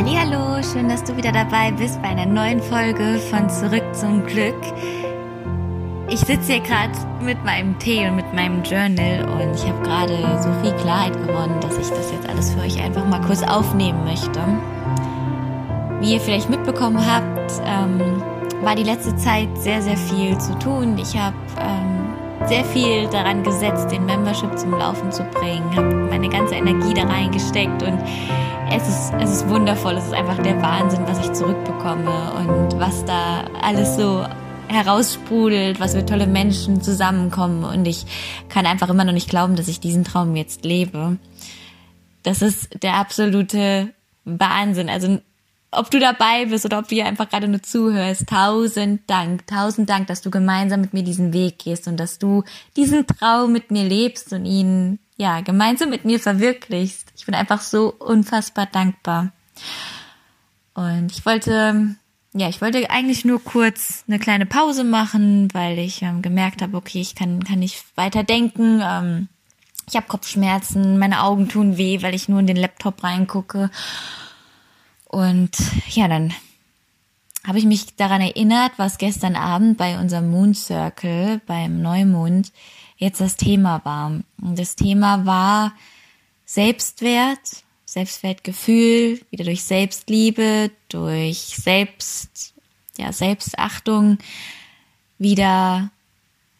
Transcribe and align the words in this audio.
Hallo, 0.00 0.62
schön, 0.62 0.88
dass 0.88 1.02
du 1.02 1.16
wieder 1.16 1.32
dabei 1.32 1.72
bist 1.72 2.00
bei 2.00 2.10
einer 2.10 2.24
neuen 2.24 2.62
Folge 2.62 3.18
von 3.18 3.50
Zurück 3.50 3.82
zum 3.92 4.24
Glück. 4.24 4.54
Ich 6.08 6.20
sitze 6.20 6.52
hier 6.52 6.60
gerade 6.60 6.92
mit 7.20 7.44
meinem 7.44 7.76
Tee 7.80 8.06
und 8.06 8.14
mit 8.14 8.32
meinem 8.32 8.62
Journal 8.62 9.28
und 9.28 9.56
ich 9.56 9.66
habe 9.66 9.82
gerade 9.82 10.40
so 10.40 10.52
viel 10.62 10.72
Klarheit 10.80 11.14
gewonnen, 11.26 11.58
dass 11.60 11.76
ich 11.78 11.88
das 11.88 12.12
jetzt 12.12 12.28
alles 12.28 12.52
für 12.52 12.60
euch 12.60 12.80
einfach 12.80 13.04
mal 13.08 13.20
kurz 13.22 13.42
aufnehmen 13.42 14.04
möchte. 14.04 14.40
Wie 16.00 16.14
ihr 16.14 16.20
vielleicht 16.20 16.48
mitbekommen 16.48 17.04
habt, 17.04 17.50
ähm, 17.66 18.22
war 18.62 18.76
die 18.76 18.84
letzte 18.84 19.16
Zeit 19.16 19.48
sehr, 19.58 19.82
sehr 19.82 19.96
viel 19.96 20.38
zu 20.38 20.56
tun. 20.60 20.96
Ich 20.96 21.18
habe 21.18 21.34
ähm, 21.60 22.46
sehr 22.46 22.64
viel 22.66 23.08
daran 23.08 23.42
gesetzt, 23.42 23.90
den 23.90 24.06
Membership 24.06 24.56
zum 24.56 24.70
Laufen 24.70 25.10
zu 25.10 25.24
bringen, 25.24 25.74
habe 25.74 25.92
meine 26.08 26.28
ganze 26.28 26.54
Energie 26.54 26.94
da 26.94 27.02
reingesteckt 27.02 27.82
und 27.82 27.98
es 28.70 28.86
ist, 28.86 29.12
es 29.20 29.30
ist 29.30 29.48
wundervoll. 29.48 29.94
Es 29.94 30.06
ist 30.06 30.12
einfach 30.12 30.38
der 30.42 30.60
Wahnsinn, 30.60 31.06
was 31.06 31.18
ich 31.20 31.32
zurückbekomme 31.32 32.32
und 32.34 32.78
was 32.78 33.04
da 33.04 33.44
alles 33.62 33.96
so 33.96 34.26
heraussprudelt, 34.68 35.80
was 35.80 35.94
für 35.94 36.04
tolle 36.04 36.26
Menschen 36.26 36.82
zusammenkommen. 36.82 37.64
Und 37.64 37.86
ich 37.86 38.04
kann 38.48 38.66
einfach 38.66 38.90
immer 38.90 39.04
noch 39.04 39.12
nicht 39.12 39.30
glauben, 39.30 39.56
dass 39.56 39.68
ich 39.68 39.80
diesen 39.80 40.04
Traum 40.04 40.36
jetzt 40.36 40.64
lebe. 40.64 41.16
Das 42.22 42.42
ist 42.42 42.82
der 42.82 42.94
absolute 42.94 43.94
Wahnsinn. 44.24 44.90
Also 44.90 45.18
ob 45.70 45.90
du 45.90 45.98
dabei 45.98 46.46
bist 46.46 46.64
oder 46.64 46.78
ob 46.78 46.88
du 46.88 46.94
hier 46.94 47.06
einfach 47.06 47.28
gerade 47.28 47.48
nur 47.48 47.62
zuhörst, 47.62 48.26
tausend 48.28 49.08
Dank, 49.08 49.46
tausend 49.46 49.88
Dank, 49.88 50.06
dass 50.08 50.20
du 50.20 50.30
gemeinsam 50.30 50.80
mit 50.82 50.92
mir 50.92 51.02
diesen 51.02 51.32
Weg 51.32 51.58
gehst 51.58 51.88
und 51.88 51.98
dass 51.98 52.18
du 52.18 52.44
diesen 52.76 53.06
Traum 53.06 53.52
mit 53.52 53.70
mir 53.70 53.84
lebst 53.84 54.32
und 54.32 54.44
ihn 54.44 54.98
ja 55.18 55.42
gemeinsam 55.42 55.90
mit 55.90 56.06
mir 56.06 56.18
verwirklichst. 56.18 57.12
Ich 57.16 57.26
bin 57.26 57.34
einfach 57.34 57.60
so 57.60 57.92
unfassbar 57.92 58.66
dankbar. 58.66 59.32
Und 60.74 61.10
ich 61.10 61.26
wollte, 61.26 61.96
ja, 62.32 62.48
ich 62.48 62.62
wollte 62.62 62.88
eigentlich 62.88 63.24
nur 63.24 63.42
kurz 63.42 64.04
eine 64.06 64.18
kleine 64.18 64.46
Pause 64.46 64.84
machen, 64.84 65.52
weil 65.52 65.78
ich 65.78 66.02
ähm, 66.02 66.22
gemerkt 66.22 66.62
habe, 66.62 66.76
okay, 66.76 67.00
ich 67.00 67.14
kann, 67.14 67.42
kann 67.44 67.58
nicht 67.58 67.84
weiter 67.96 68.22
denken. 68.22 68.80
Ähm, 68.82 69.28
ich 69.88 69.96
habe 69.96 70.06
Kopfschmerzen, 70.06 70.98
meine 70.98 71.22
Augen 71.22 71.48
tun 71.48 71.76
weh, 71.76 72.00
weil 72.02 72.14
ich 72.14 72.28
nur 72.28 72.40
in 72.40 72.46
den 72.46 72.56
Laptop 72.56 73.02
reingucke. 73.02 73.70
Und 75.06 75.50
ja, 75.88 76.06
dann 76.06 76.32
habe 77.46 77.58
ich 77.58 77.64
mich 77.64 77.96
daran 77.96 78.20
erinnert, 78.20 78.72
was 78.76 78.98
gestern 78.98 79.36
Abend 79.36 79.78
bei 79.78 79.98
unserem 79.98 80.30
Moon 80.30 80.54
Circle, 80.54 81.40
beim 81.46 81.80
Neumond, 81.80 82.52
jetzt 82.96 83.20
das 83.20 83.36
Thema 83.36 83.84
war. 83.84 84.20
Und 84.40 84.58
das 84.58 84.76
Thema 84.76 85.24
war 85.24 85.72
Selbstwert, 86.44 87.64
Selbstwertgefühl, 87.84 89.20
wieder 89.30 89.44
durch 89.44 89.64
Selbstliebe, 89.64 90.70
durch 90.88 91.54
Selbst, 91.56 92.54
ja, 92.98 93.12
Selbstachtung 93.12 94.18
wieder 95.18 95.90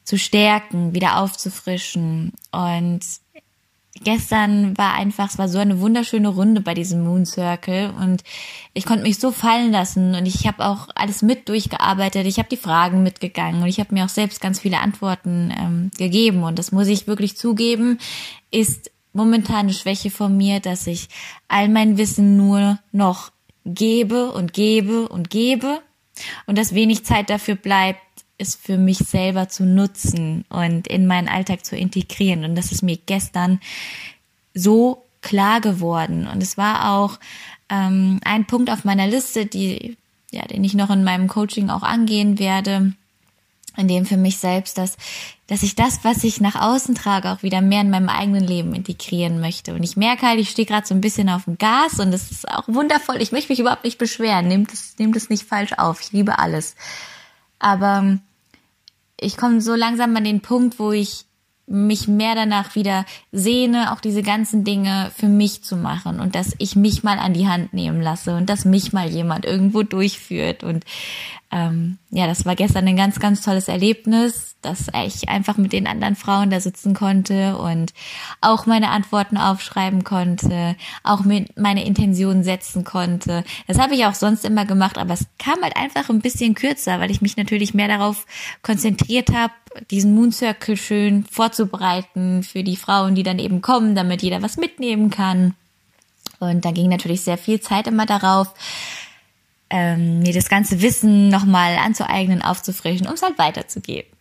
zu 0.05 0.17
stärken, 0.17 0.95
wieder 0.95 1.19
aufzufrischen. 1.19 2.33
Und 2.51 3.01
gestern 4.05 4.77
war 4.77 4.95
einfach, 4.95 5.29
es 5.29 5.39
war 5.39 5.49
so 5.49 5.59
eine 5.59 5.81
wunderschöne 5.81 6.29
Runde 6.29 6.61
bei 6.61 6.75
diesem 6.75 7.05
Moon 7.05 7.27
Circle 7.27 7.93
und 8.01 8.23
ich 8.75 8.85
konnte 8.85 9.03
mich 9.03 9.19
so 9.19 9.33
fallen 9.33 9.73
lassen 9.73 10.15
und 10.15 10.27
ich 10.27 10.47
habe 10.47 10.65
auch 10.65 10.89
alles 10.95 11.23
mit 11.23 11.49
durchgearbeitet. 11.49 12.27
Ich 12.27 12.39
habe 12.39 12.49
die 12.49 12.57
Fragen 12.57 13.03
mitgegangen 13.03 13.63
und 13.63 13.69
ich 13.69 13.81
habe 13.81 13.95
mir 13.95 14.05
auch 14.05 14.11
selbst 14.11 14.41
ganz 14.41 14.61
viele 14.61 14.81
Antworten 14.81 15.53
ähm, 15.59 15.91
gegeben 15.97 16.43
und 16.43 16.59
das 16.59 16.73
muss 16.73 16.89
ich 16.89 17.07
wirklich 17.07 17.37
zugeben, 17.37 17.99
ist 18.51 18.91
momentan 19.13 19.61
eine 19.61 19.73
Schwäche 19.73 20.11
von 20.11 20.37
mir, 20.37 20.61
dass 20.61 20.87
ich 20.87 21.09
all 21.49 21.69
mein 21.69 21.99
Wissen 21.99 22.37
nur 22.37 22.79
noch 22.93 23.33
gebe 23.65 24.33
und 24.33 24.53
gebe 24.53 25.09
und 25.09 25.31
gebe 25.31 25.81
und 26.47 26.59
dass 26.59 26.75
wenig 26.75 27.05
Zeit 27.05 27.31
dafür 27.31 27.55
bleibt, 27.55 28.01
es 28.39 28.55
für 28.55 28.79
mich 28.79 28.99
selber 28.99 29.49
zu 29.49 29.65
nutzen 29.65 30.45
und 30.49 30.87
in 30.87 31.07
meinen 31.07 31.29
Alltag 31.29 31.65
zu 31.65 31.77
integrieren. 31.77 32.45
Und 32.45 32.55
das 32.55 32.73
ist 32.73 32.83
mir 32.83 32.97
gestern 32.97 33.61
so 34.55 35.05
klar 35.21 35.61
geworden. 35.61 36.27
Und 36.27 36.43
es 36.43 36.57
war 36.57 36.93
auch 36.93 37.19
ähm, 37.69 38.21
ein 38.25 38.47
Punkt 38.47 38.71
auf 38.71 38.85
meiner 38.85 39.07
Liste, 39.07 39.47
die, 39.47 39.97
ja, 40.31 40.47
den 40.47 40.65
ich 40.65 40.75
noch 40.75 40.91
in 40.91 41.05
meinem 41.05 41.29
Coaching 41.29 41.69
auch 41.71 41.83
angehen 41.83 42.39
werde, 42.39 42.93
in 43.77 43.89
dem 43.89 44.07
für 44.07 44.17
mich 44.17 44.39
selbst, 44.39 44.79
dass, 44.79 44.97
dass 45.47 45.63
ich 45.63 45.77
das, 45.77 46.01
was 46.03 46.25
ich 46.25 46.41
nach 46.41 46.57
außen 46.57 46.95
trage, 46.95 47.31
auch 47.31 47.43
wieder 47.43 47.61
mehr 47.61 47.81
in 47.81 47.91
meinem 47.91 48.09
eigenen 48.09 48.45
Leben 48.45 48.75
integrieren 48.75 49.41
möchte. 49.41 49.75
Und 49.75 49.85
ich 49.85 49.97
merke 49.97 50.27
halt, 50.27 50.41
ich 50.41 50.51
stehe 50.51 50.67
gerade 50.67 50.87
so 50.87 50.95
ein 50.95 51.01
bisschen 51.01 51.29
auf 51.29 51.45
dem 51.45 51.59
Gas 51.59 52.01
und 52.01 52.11
das 52.11 52.31
ist 52.31 52.49
auch 52.49 52.65
wundervoll. 52.67 53.23
Ich 53.23 53.33
möchte 53.33 53.53
mich 53.53 53.61
überhaupt 53.61 53.85
nicht 53.85 53.99
beschweren. 53.99 54.49
Nehmt 54.49 54.73
es, 54.73 54.99
nehmt 54.99 55.17
es 55.17 55.31
nicht 55.31 55.45
falsch 55.45 55.75
auf. 55.75 56.01
Ich 56.01 56.13
liebe 56.13 56.39
alles. 56.39 56.75
Aber 57.61 58.19
ich 59.21 59.37
komme 59.37 59.61
so 59.61 59.75
langsam 59.75 60.17
an 60.17 60.25
den 60.25 60.41
Punkt, 60.41 60.79
wo 60.79 60.93
ich 60.93 61.25
mich 61.69 62.09
mehr 62.09 62.35
danach 62.35 62.75
wieder 62.75 63.05
sehne, 63.31 63.93
auch 63.93 64.01
diese 64.01 64.23
ganzen 64.23 64.65
Dinge 64.65 65.11
für 65.15 65.29
mich 65.29 65.63
zu 65.63 65.77
machen 65.77 66.19
und 66.19 66.35
dass 66.35 66.55
ich 66.59 66.77
mich 66.77 67.05
mal 67.05 67.19
an 67.19 67.35
die 67.35 67.47
Hand 67.47 67.75
nehmen 67.75 68.01
lasse 68.01 68.37
und 68.37 68.49
dass 68.49 68.65
mich 68.65 68.93
mal 68.93 69.09
jemand 69.09 69.45
irgendwo 69.45 69.83
durchführt 69.83 70.65
und 70.65 70.85
ähm, 71.51 71.97
ja, 72.11 72.27
das 72.27 72.45
war 72.45 72.57
gestern 72.57 72.87
ein 72.87 72.97
ganz, 72.97 73.21
ganz 73.21 73.41
tolles 73.43 73.69
Erlebnis, 73.69 74.57
dass 74.61 74.89
ich 75.07 75.31
einfach 75.31 75.57
mit 75.57 75.73
den 75.73 75.87
anderen 75.87 76.15
Frauen 76.15 76.51
da 76.51 76.61
sitzen 76.61 76.93
konnte 76.93 77.57
und 77.57 77.95
auch 78.43 78.67
meine 78.67 78.91
Antworten 78.91 79.39
aufschreiben 79.39 80.05
konnte, 80.05 80.77
auch 81.05 81.25
meine 81.25 81.85
Intentionen 81.87 82.45
setzen 82.45 82.85
konnte. 82.85 83.45
Das 83.67 83.79
habe 83.79 83.95
ich 83.95 84.05
auch 84.05 84.15
sonst 84.15 84.45
immer 84.45 84.67
gemacht, 84.67 84.99
aber 84.99 85.15
es 85.15 85.27
kam 85.39 85.63
halt 85.63 85.77
einfach 85.77 86.11
ein 86.11 86.21
bisschen 86.21 86.55
kürzer, 86.55 87.01
weil 87.01 87.11
ich 87.11 87.23
mich 87.23 87.39
natürlich 87.39 87.73
mehr 87.73 87.89
darauf 87.89 88.27
konzentriert 88.63 89.33
habe, 89.33 89.55
diesen 89.91 90.15
Moon 90.15 90.33
Circle 90.33 90.77
schön 90.77 91.25
vorzubereiten 91.25 92.43
für 92.43 92.63
die 92.63 92.77
Frauen, 92.77 93.15
die 93.15 93.23
dann 93.23 93.39
eben 93.39 93.63
kommen, 93.63 93.95
damit 93.95 94.23
jeder 94.23 94.43
was 94.43 94.59
mitnehmen 94.59 95.09
kann. 95.09 95.55
Und 96.41 96.65
da 96.65 96.71
ging 96.71 96.89
natürlich 96.89 97.23
sehr 97.23 97.39
viel 97.39 97.61
Zeit 97.61 97.87
immer 97.87 98.07
darauf, 98.07 98.55
ähm, 99.71 100.21
mir 100.21 100.33
das 100.33 100.49
ganze 100.49 100.83
Wissen 100.83 101.29
nochmal 101.29 101.77
anzueignen, 101.77 102.43
aufzufrischen, 102.43 103.07
um 103.07 103.15
es 103.15 103.23
halt 103.23 103.39
weiterzugeben. 103.39 104.19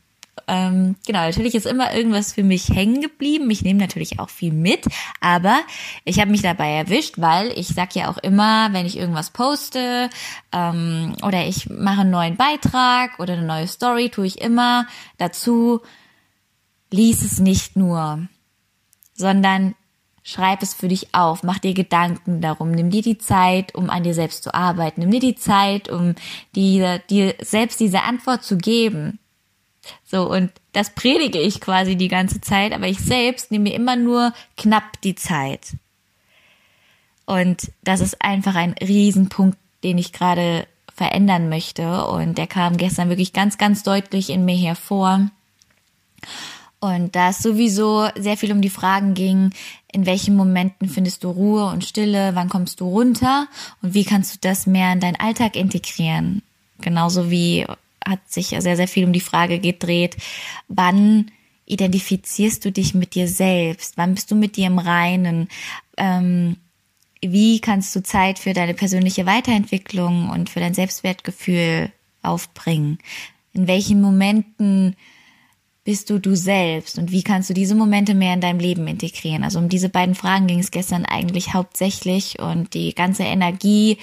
Ähm, 0.47 0.96
genau, 1.06 1.25
natürlich 1.25 1.56
ist 1.56 1.66
immer 1.66 1.94
irgendwas 1.94 2.34
für 2.34 2.44
mich 2.44 2.69
hängen 2.69 3.02
geblieben. 3.02 3.50
Ich 3.50 3.63
nehme 3.63 3.80
natürlich 3.80 4.19
auch 4.19 4.30
viel 4.30 4.53
mit, 4.53 4.86
aber 5.19 5.59
ich 6.06 6.19
habe 6.19 6.31
mich 6.31 6.41
dabei 6.41 6.72
erwischt, 6.72 7.16
weil 7.18 7.52
ich 7.57 7.68
sag 7.68 7.96
ja 7.96 8.09
auch 8.09 8.18
immer, 8.18 8.72
wenn 8.72 8.86
ich 8.86 8.97
irgendwas 8.97 9.31
poste 9.31 10.09
ähm, 10.53 11.16
oder 11.24 11.46
ich 11.46 11.69
mache 11.69 12.02
einen 12.02 12.12
neuen 12.12 12.38
Beitrag 12.38 13.19
oder 13.19 13.34
eine 13.34 13.46
neue 13.46 13.68
Story, 13.68 14.09
tue 14.09 14.28
ich 14.28 14.40
immer 14.40 14.88
dazu, 15.18 15.81
lies 16.91 17.24
es 17.24 17.40
nicht 17.40 17.75
nur, 17.75 18.28
sondern 19.16 19.75
Schreib 20.30 20.62
es 20.62 20.74
für 20.74 20.90
dich 20.90 21.16
auf, 21.16 21.42
mach 21.42 21.58
dir 21.58 21.74
Gedanken 21.74 22.42
darum, 22.42 22.72
nimm 22.72 22.90
dir 22.90 23.02
die 23.02 23.18
Zeit, 23.18 23.74
um 23.74 23.90
an 23.90 24.04
dir 24.04 24.14
selbst 24.14 24.44
zu 24.44 24.54
arbeiten, 24.54 25.00
nimm 25.00 25.12
dir 25.12 25.22
die 25.22 25.36
Zeit, 25.36 25.88
um 25.88 26.16
dir, 26.54 27.00
dir 27.00 27.36
selbst 27.40 27.80
diese 27.80 28.04
Antwort 28.04 28.44
zu 28.44 28.58
geben. 28.58 29.20
So, 30.04 30.30
und 30.30 30.52
das 30.74 30.90
predige 30.90 31.40
ich 31.40 31.62
quasi 31.62 31.96
die 31.96 32.10
ganze 32.10 32.42
Zeit, 32.42 32.74
aber 32.74 32.88
ich 32.88 33.00
selbst 33.00 33.52
nehme 33.52 33.70
mir 33.70 33.76
immer 33.76 33.96
nur 33.96 34.34
knapp 34.58 35.00
die 35.00 35.16
Zeit. 35.16 35.78
Und 37.26 37.72
das 37.86 38.02
ist 38.02 38.22
einfach 38.22 38.56
ein 38.56 38.74
Riesenpunkt, 38.74 39.58
den 39.86 39.98
ich 39.98 40.12
gerade 40.12 40.68
verändern 40.94 41.48
möchte. 41.48 42.06
Und 42.06 42.38
der 42.38 42.48
kam 42.48 42.76
gestern 42.76 43.08
wirklich 43.08 43.32
ganz, 43.32 43.58
ganz 43.58 43.82
deutlich 43.82 44.30
in 44.30 44.44
mir 44.44 44.58
hervor. 44.58 45.30
Und 46.80 47.16
da 47.16 47.30
es 47.30 47.40
sowieso 47.40 48.10
sehr 48.16 48.38
viel 48.38 48.52
um 48.52 48.62
die 48.62 48.70
Fragen 48.70 49.14
ging, 49.14 49.52
in 49.97 50.06
welchen 50.06 50.35
Momenten 50.35 50.89
findest 50.89 51.24
du 51.24 51.31
Ruhe 51.31 51.66
und 51.72 51.83
Stille, 51.83 52.36
wann 52.36 52.50
kommst 52.50 52.81
du 52.81 52.88
runter 52.88 53.48
und 53.81 53.95
wie 53.95 54.06
kannst 54.06 54.36
du 54.36 54.38
das 54.39 54.68
mehr 54.68 54.94
in 54.94 55.00
deinen 55.00 55.16
Alltag 55.16 55.56
integrieren. 55.56 56.44
Genauso 56.81 57.31
wie 57.31 57.66
hat 58.06 58.19
sich 58.27 58.50
sehr, 58.50 58.75
sehr 58.75 58.88
viel 58.88 59.06
um 59.06 59.12
die 59.12 59.19
Frage 59.19 59.57
gedreht, 59.57 60.16
wann 60.68 61.31
identifizierst 61.66 62.63
du 62.63 62.72
dich 62.72 62.94
mit 62.94 63.16
dir 63.16 63.27
selbst? 63.27 63.98
Wann 63.98 64.13
bist 64.13 64.30
du 64.30 64.36
mit 64.36 64.56
dir 64.56 64.68
im 64.68 64.77
Reinen? 64.77 65.48
Ähm, 65.98 66.57
wie 67.19 67.60
kannst 67.60 67.95
du 67.95 68.04
Zeit 68.04 68.38
für 68.38 68.54
deine 68.54 68.75
persönliche 68.75 69.25
Weiterentwicklung 69.25 70.30
und 70.30 70.51
für 70.51 70.60
dein 70.60 70.75
Selbstwertgefühl 70.75 71.92
aufbringen? 72.22 73.00
In 73.51 73.68
welchen 73.68 74.00
Momenten 74.00 74.95
bist 75.88 76.10
du 76.10 76.19
du 76.19 76.36
selbst 76.36 77.00
und 77.00 77.13
wie 77.13 77.24
kannst 77.24 77.50
du 77.50 77.54
diese 77.54 77.74
Momente 77.74 78.13
mehr 78.13 78.34
in 78.34 78.42
deinem 78.42 78.60
Leben 78.60 78.89
integrieren? 78.89 79.45
Also 79.45 79.57
um 79.57 79.69
diese 79.69 79.88
beiden 79.88 80.16
Fragen 80.16 80.45
ging 80.45 80.60
es 80.60 80.69
gestern 80.69 81.06
eigentlich 81.06 81.54
hauptsächlich 81.54 82.39
und 82.39 82.74
die 82.74 82.94
ganze 82.94 83.24
Energie, 83.24 83.98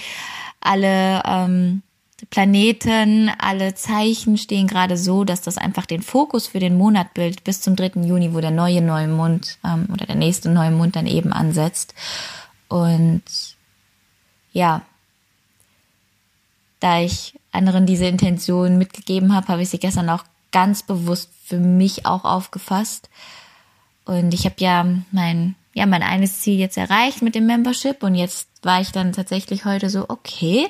alle 0.60 1.22
ähm, 1.26 1.82
Planeten, 2.31 3.31
alle 3.36 3.75
Zeichen 3.75 4.38
stehen 4.38 4.66
gerade 4.66 4.96
so, 4.96 5.25
dass 5.25 5.42
das 5.42 5.58
einfach 5.58 5.84
den 5.84 6.00
Fokus 6.00 6.46
für 6.46 6.58
den 6.58 6.78
Monat 6.78 7.12
bildet 7.12 7.44
bis 7.44 7.60
zum 7.60 7.76
3. 7.76 8.00
Juni, 8.00 8.32
wo 8.32 8.40
der 8.40 8.50
neue 8.50 8.81
Neumond 8.81 9.58
ähm, 9.62 9.86
oder 9.92 10.06
der 10.06 10.16
nächste 10.16 10.48
Neumond 10.48 10.96
dann 10.96 11.06
eben 11.06 11.34
ansetzt. 11.34 11.92
Und 12.69 13.25
ja, 14.54 14.81
da 16.81 17.02
ich 17.02 17.38
anderen 17.52 17.84
diese 17.84 18.06
Intention 18.06 18.78
mitgegeben 18.78 19.34
habe, 19.34 19.48
habe 19.48 19.60
ich 19.60 19.69
sie 19.69 19.78
gestern 19.78 20.08
auch 20.08 20.25
ganz 20.50 20.82
bewusst 20.82 21.33
für 21.44 21.58
mich 21.58 22.06
auch 22.06 22.25
aufgefasst. 22.25 23.11
Und 24.05 24.35
ich 24.35 24.44
habe 24.44 24.56
ja 24.58 24.87
mein, 25.11 25.55
ja, 25.73 25.87
mein 25.87 26.02
eines 26.02 26.41
Ziel 26.41 26.58
jetzt 26.58 26.76
erreicht 26.76 27.23
mit 27.23 27.35
dem 27.35 27.46
Membership 27.46 28.02
und 28.02 28.14
jetzt 28.14 28.49
war 28.62 28.81
ich 28.81 28.93
dann 28.93 29.12
tatsächlich 29.12 29.64
heute 29.64 29.91
so, 29.91 30.06
okay, 30.08 30.69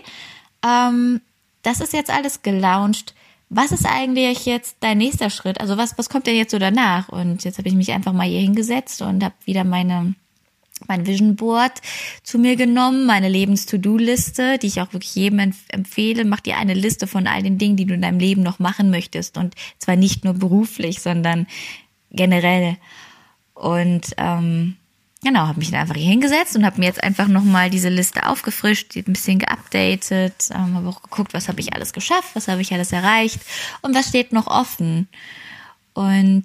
ähm, 0.65 1.21
das 1.62 1.81
ist 1.81 1.93
jetzt 1.93 2.11
alles 2.11 2.43
gelauncht. 2.43 3.15
Was 3.49 3.73
ist 3.73 3.87
eigentlich 3.87 4.47
jetzt 4.47 4.76
dein 4.81 4.99
nächster 4.99 5.31
Schritt? 5.31 5.61
Also 5.61 5.76
was, 5.76 5.97
was 5.99 6.09
kommt 6.09 6.26
denn 6.26 6.37
jetzt 6.37 6.50
so 6.50 6.59
danach? 6.59 7.09
Und 7.09 7.44
jetzt 7.44 7.59
habe 7.59 7.69
ich 7.69 7.75
mich 7.75 7.93
einfach 7.93 8.12
mal 8.12 8.26
hier 8.26 8.41
hingesetzt 8.41 9.03
und 9.03 9.23
habe 9.23 9.35
wieder 9.44 9.65
meine 9.65 10.15
mein 10.87 11.06
Vision 11.06 11.37
Board 11.37 11.81
zu 12.23 12.38
mir 12.38 12.56
genommen, 12.56 13.06
meine 13.06 13.29
Lebens-To-Do-Liste, 13.29 14.59
die 14.59 14.67
ich 14.67 14.81
auch 14.81 14.93
wirklich 14.93 15.15
jedem 15.15 15.53
empfehle. 15.69 16.25
Mach 16.25 16.41
dir 16.41 16.56
eine 16.56 16.75
Liste 16.75 17.06
von 17.06 17.26
all 17.26 17.43
den 17.43 17.59
Dingen, 17.59 17.76
die 17.76 17.87
du 17.87 17.94
in 17.94 18.03
deinem 18.03 18.19
Leben 18.19 18.43
noch 18.43 18.59
machen 18.59 18.91
möchtest. 18.91 19.38
Und 19.38 19.55
zwar 19.79 19.97
nicht 19.97 20.25
nur 20.25 20.35
beruflich, 20.35 21.00
sondern 21.00 21.47
generell. 22.11 22.76
Und 23.55 24.15
ähm, 24.19 24.76
genau, 25.23 25.47
habe 25.47 25.59
mich 25.59 25.71
dann 25.71 25.81
einfach 25.81 25.97
hier 25.97 26.11
hingesetzt 26.11 26.56
und 26.56 26.67
habe 26.67 26.81
mir 26.81 26.87
jetzt 26.87 27.03
einfach 27.03 27.29
nochmal 27.29 27.71
diese 27.71 27.88
Liste 27.88 28.29
aufgefrischt, 28.29 28.97
ein 28.97 29.05
bisschen 29.05 29.38
geupdatet, 29.38 30.50
ähm, 30.50 30.75
habe 30.75 30.88
auch 30.88 31.03
geguckt, 31.03 31.35
was 31.35 31.49
habe 31.49 31.61
ich 31.61 31.73
alles 31.73 31.93
geschafft, 31.93 32.35
was 32.35 32.49
habe 32.49 32.62
ich 32.62 32.73
alles 32.73 32.93
erreicht 32.93 33.41
und 33.82 33.94
was 33.94 34.09
steht 34.09 34.32
noch 34.32 34.49
offen. 34.49 35.09
Und 35.94 36.44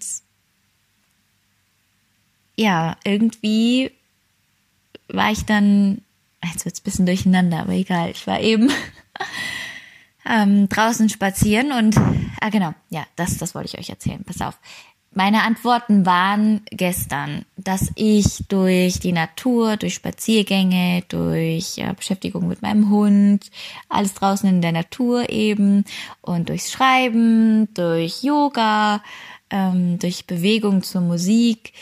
ja, 2.56 2.98
irgendwie 3.04 3.92
war 5.10 5.32
ich 5.32 5.46
dann, 5.46 6.02
jetzt 6.44 6.66
wird's 6.66 6.82
ein 6.82 6.84
bisschen 6.84 7.06
durcheinander, 7.06 7.60
aber 7.60 7.74
egal, 7.74 8.12
ich 8.12 8.26
war 8.28 8.40
eben 8.40 8.72
ähm, 10.26 10.70
draußen 10.70 11.10
spazieren 11.10 11.72
und, 11.72 11.98
ah 12.40 12.50
genau, 12.50 12.74
ja, 12.90 13.06
das, 13.16 13.38
das 13.38 13.56
wollte 13.56 13.70
ich 13.74 13.80
euch 13.80 13.90
erzählen, 13.90 14.24
pass 14.24 14.42
auf. 14.42 14.58
Meine 15.12 15.42
Antworten 15.42 16.06
waren 16.06 16.62
gestern, 16.70 17.44
dass 17.58 17.92
ich 17.96 18.48
durch 18.48 19.00
die 19.00 19.12
Natur, 19.12 19.76
durch 19.76 19.96
Spaziergänge, 19.96 21.04
durch 21.08 21.80
äh, 21.80 21.92
Beschäftigung 21.96 22.48
mit 22.48 22.62
meinem 22.62 22.92
Hund, 22.92 23.50
alles 23.90 24.14
draußen 24.14 24.48
in 24.48 24.62
der 24.62 24.72
Natur 24.72 25.30
eben 25.30 25.84
und 26.22 26.50
durchs 26.50 26.72
Schreiben, 26.72 27.74
durch 27.74 28.22
Yoga, 28.22 29.02
ähm, 29.50 29.98
durch 29.98 30.28
Bewegung 30.28 30.84
zur 30.84 31.02
Musik, 31.02 31.74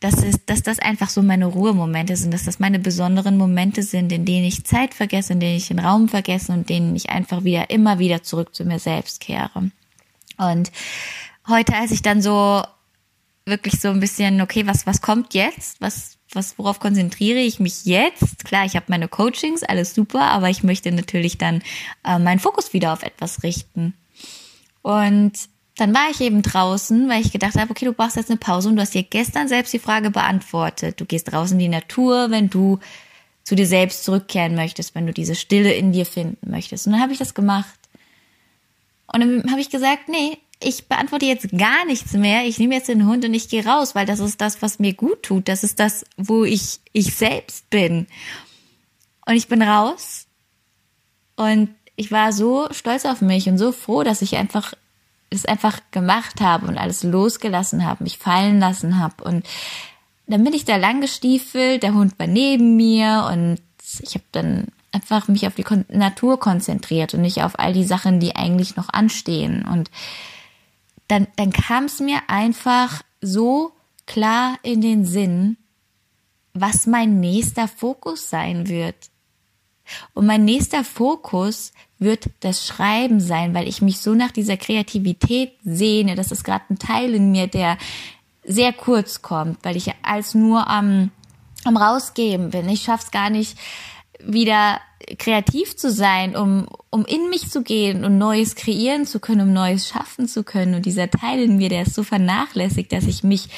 dass, 0.00 0.22
es, 0.22 0.44
dass 0.46 0.62
das 0.62 0.78
einfach 0.78 1.08
so 1.08 1.22
meine 1.22 1.46
Ruhemomente 1.46 2.16
sind, 2.16 2.32
dass 2.32 2.44
das 2.44 2.58
meine 2.58 2.78
besonderen 2.78 3.36
Momente 3.36 3.82
sind, 3.82 4.12
in 4.12 4.24
denen 4.24 4.44
ich 4.44 4.64
Zeit 4.64 4.94
vergesse, 4.94 5.32
in 5.32 5.40
denen 5.40 5.56
ich 5.56 5.68
den 5.68 5.80
Raum 5.80 6.08
vergesse 6.08 6.52
und 6.52 6.68
denen 6.68 6.94
ich 6.94 7.10
einfach 7.10 7.44
wieder, 7.44 7.70
immer 7.70 7.98
wieder 7.98 8.22
zurück 8.22 8.54
zu 8.54 8.64
mir 8.64 8.78
selbst 8.78 9.20
kehre. 9.20 9.70
Und 10.36 10.70
heute, 11.48 11.74
als 11.74 11.90
ich 11.90 12.02
dann 12.02 12.22
so 12.22 12.62
wirklich 13.44 13.80
so 13.80 13.88
ein 13.88 14.00
bisschen, 14.00 14.40
okay, 14.40 14.66
was, 14.66 14.86
was 14.86 15.00
kommt 15.00 15.34
jetzt? 15.34 15.80
Was, 15.80 16.18
was, 16.32 16.58
worauf 16.58 16.78
konzentriere 16.78 17.38
ich 17.40 17.58
mich 17.58 17.84
jetzt? 17.84 18.44
Klar, 18.44 18.66
ich 18.66 18.76
habe 18.76 18.86
meine 18.88 19.08
Coachings, 19.08 19.62
alles 19.62 19.94
super, 19.94 20.22
aber 20.22 20.48
ich 20.48 20.62
möchte 20.62 20.92
natürlich 20.92 21.38
dann 21.38 21.62
äh, 22.04 22.18
meinen 22.18 22.38
Fokus 22.38 22.72
wieder 22.72 22.92
auf 22.92 23.02
etwas 23.02 23.42
richten. 23.42 23.94
Und 24.82 25.32
dann 25.78 25.94
war 25.94 26.10
ich 26.10 26.20
eben 26.20 26.42
draußen, 26.42 27.08
weil 27.08 27.20
ich 27.20 27.30
gedacht 27.30 27.54
habe, 27.54 27.70
okay, 27.70 27.84
du 27.84 27.92
brauchst 27.92 28.16
jetzt 28.16 28.30
eine 28.30 28.38
Pause 28.38 28.68
und 28.68 28.76
du 28.76 28.82
hast 28.82 28.94
dir 28.94 29.04
gestern 29.04 29.46
selbst 29.46 29.72
die 29.72 29.78
Frage 29.78 30.10
beantwortet. 30.10 31.00
Du 31.00 31.04
gehst 31.04 31.30
draußen 31.30 31.54
in 31.54 31.60
die 31.60 31.68
Natur, 31.68 32.30
wenn 32.30 32.50
du 32.50 32.80
zu 33.44 33.54
dir 33.54 33.66
selbst 33.66 34.02
zurückkehren 34.04 34.56
möchtest, 34.56 34.96
wenn 34.96 35.06
du 35.06 35.12
diese 35.12 35.36
Stille 35.36 35.72
in 35.72 35.92
dir 35.92 36.04
finden 36.04 36.50
möchtest. 36.50 36.86
Und 36.86 36.94
dann 36.94 37.00
habe 37.00 37.12
ich 37.12 37.18
das 37.18 37.32
gemacht. 37.32 37.78
Und 39.12 39.20
dann 39.20 39.50
habe 39.50 39.60
ich 39.60 39.70
gesagt, 39.70 40.08
nee, 40.08 40.38
ich 40.60 40.88
beantworte 40.88 41.26
jetzt 41.26 41.56
gar 41.56 41.84
nichts 41.86 42.12
mehr. 42.12 42.44
Ich 42.44 42.58
nehme 42.58 42.74
jetzt 42.74 42.88
den 42.88 43.06
Hund 43.06 43.24
und 43.24 43.32
ich 43.32 43.48
gehe 43.48 43.64
raus, 43.64 43.94
weil 43.94 44.04
das 44.04 44.18
ist 44.18 44.40
das, 44.40 44.60
was 44.60 44.80
mir 44.80 44.94
gut 44.94 45.22
tut. 45.22 45.48
Das 45.48 45.62
ist 45.62 45.78
das, 45.78 46.04
wo 46.16 46.44
ich 46.44 46.80
ich 46.92 47.14
selbst 47.14 47.70
bin. 47.70 48.08
Und 49.26 49.36
ich 49.36 49.46
bin 49.46 49.62
raus 49.62 50.26
und 51.36 51.70
ich 51.94 52.10
war 52.10 52.32
so 52.32 52.66
stolz 52.72 53.04
auf 53.04 53.20
mich 53.20 53.48
und 53.48 53.58
so 53.58 53.70
froh, 53.70 54.02
dass 54.02 54.22
ich 54.22 54.36
einfach 54.36 54.74
es 55.30 55.44
einfach 55.44 55.80
gemacht 55.90 56.40
habe 56.40 56.66
und 56.66 56.78
alles 56.78 57.02
losgelassen 57.02 57.84
habe, 57.84 58.04
mich 58.04 58.18
fallen 58.18 58.60
lassen 58.60 58.98
habe. 58.98 59.24
Und 59.24 59.46
dann 60.26 60.44
bin 60.44 60.52
ich 60.52 60.64
da 60.64 60.76
lang 60.76 61.00
gestiefelt, 61.00 61.82
der 61.82 61.94
Hund 61.94 62.18
war 62.18 62.26
neben 62.26 62.76
mir 62.76 63.28
und 63.32 63.58
ich 64.00 64.14
habe 64.14 64.24
dann 64.32 64.68
einfach 64.92 65.28
mich 65.28 65.46
auf 65.46 65.54
die 65.54 65.62
Kon 65.62 65.84
Natur 65.88 66.38
konzentriert 66.38 67.14
und 67.14 67.22
nicht 67.22 67.42
auf 67.42 67.58
all 67.58 67.72
die 67.72 67.84
Sachen, 67.84 68.20
die 68.20 68.36
eigentlich 68.36 68.76
noch 68.76 68.88
anstehen. 68.88 69.66
Und 69.66 69.90
dann, 71.08 71.26
dann 71.36 71.52
kam 71.52 71.84
es 71.84 72.00
mir 72.00 72.20
einfach 72.28 73.02
so 73.20 73.72
klar 74.06 74.58
in 74.62 74.80
den 74.80 75.04
Sinn, 75.04 75.56
was 76.54 76.86
mein 76.86 77.20
nächster 77.20 77.68
Fokus 77.68 78.30
sein 78.30 78.68
wird. 78.68 78.96
Und 80.12 80.26
mein 80.26 80.44
nächster 80.44 80.84
Fokus 80.84 81.72
wird 81.98 82.30
das 82.40 82.66
Schreiben 82.66 83.20
sein, 83.20 83.54
weil 83.54 83.68
ich 83.68 83.82
mich 83.82 83.98
so 83.98 84.14
nach 84.14 84.30
dieser 84.30 84.56
Kreativität 84.56 85.52
sehne. 85.64 86.14
Das 86.14 86.30
ist 86.30 86.44
gerade 86.44 86.64
ein 86.70 86.78
Teil 86.78 87.14
in 87.14 87.32
mir, 87.32 87.46
der 87.46 87.76
sehr 88.44 88.72
kurz 88.72 89.20
kommt, 89.22 89.58
weil 89.62 89.76
ich 89.76 89.92
als 90.02 90.34
nur 90.34 90.68
am, 90.68 91.10
am 91.64 91.76
rausgeben 91.76 92.50
bin. 92.50 92.68
Ich 92.68 92.82
schaff's 92.82 93.10
gar 93.10 93.30
nicht 93.30 93.58
wieder 94.20 94.80
kreativ 95.18 95.76
zu 95.76 95.90
sein, 95.90 96.36
um, 96.36 96.66
um 96.90 97.04
in 97.04 97.30
mich 97.30 97.50
zu 97.50 97.62
gehen 97.62 98.04
und 98.04 98.18
Neues 98.18 98.54
kreieren 98.56 99.06
zu 99.06 99.20
können, 99.20 99.42
um 99.42 99.52
Neues 99.52 99.88
schaffen 99.88 100.28
zu 100.28 100.44
können. 100.44 100.74
Und 100.74 100.86
dieser 100.86 101.10
Teil 101.10 101.40
in 101.40 101.56
mir, 101.56 101.68
der 101.68 101.82
ist 101.82 101.94
so 101.94 102.02
vernachlässigt, 102.02 102.92
dass 102.92 103.04
ich 103.04 103.22
mich 103.22 103.48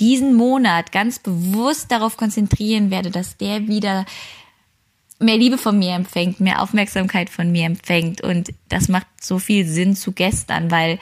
diesen 0.00 0.34
Monat 0.34 0.90
ganz 0.90 1.18
bewusst 1.18 1.92
darauf 1.92 2.16
konzentrieren 2.16 2.90
werde, 2.90 3.10
dass 3.10 3.36
der 3.36 3.68
wieder 3.68 4.04
mehr 5.22 5.36
Liebe 5.36 5.58
von 5.58 5.78
mir 5.78 5.94
empfängt, 5.94 6.40
mehr 6.40 6.62
Aufmerksamkeit 6.62 7.30
von 7.30 7.50
mir 7.50 7.66
empfängt. 7.66 8.20
Und 8.20 8.52
das 8.68 8.88
macht 8.88 9.06
so 9.20 9.38
viel 9.38 9.66
Sinn 9.66 9.96
zu 9.96 10.12
gestern, 10.12 10.70
weil 10.70 10.98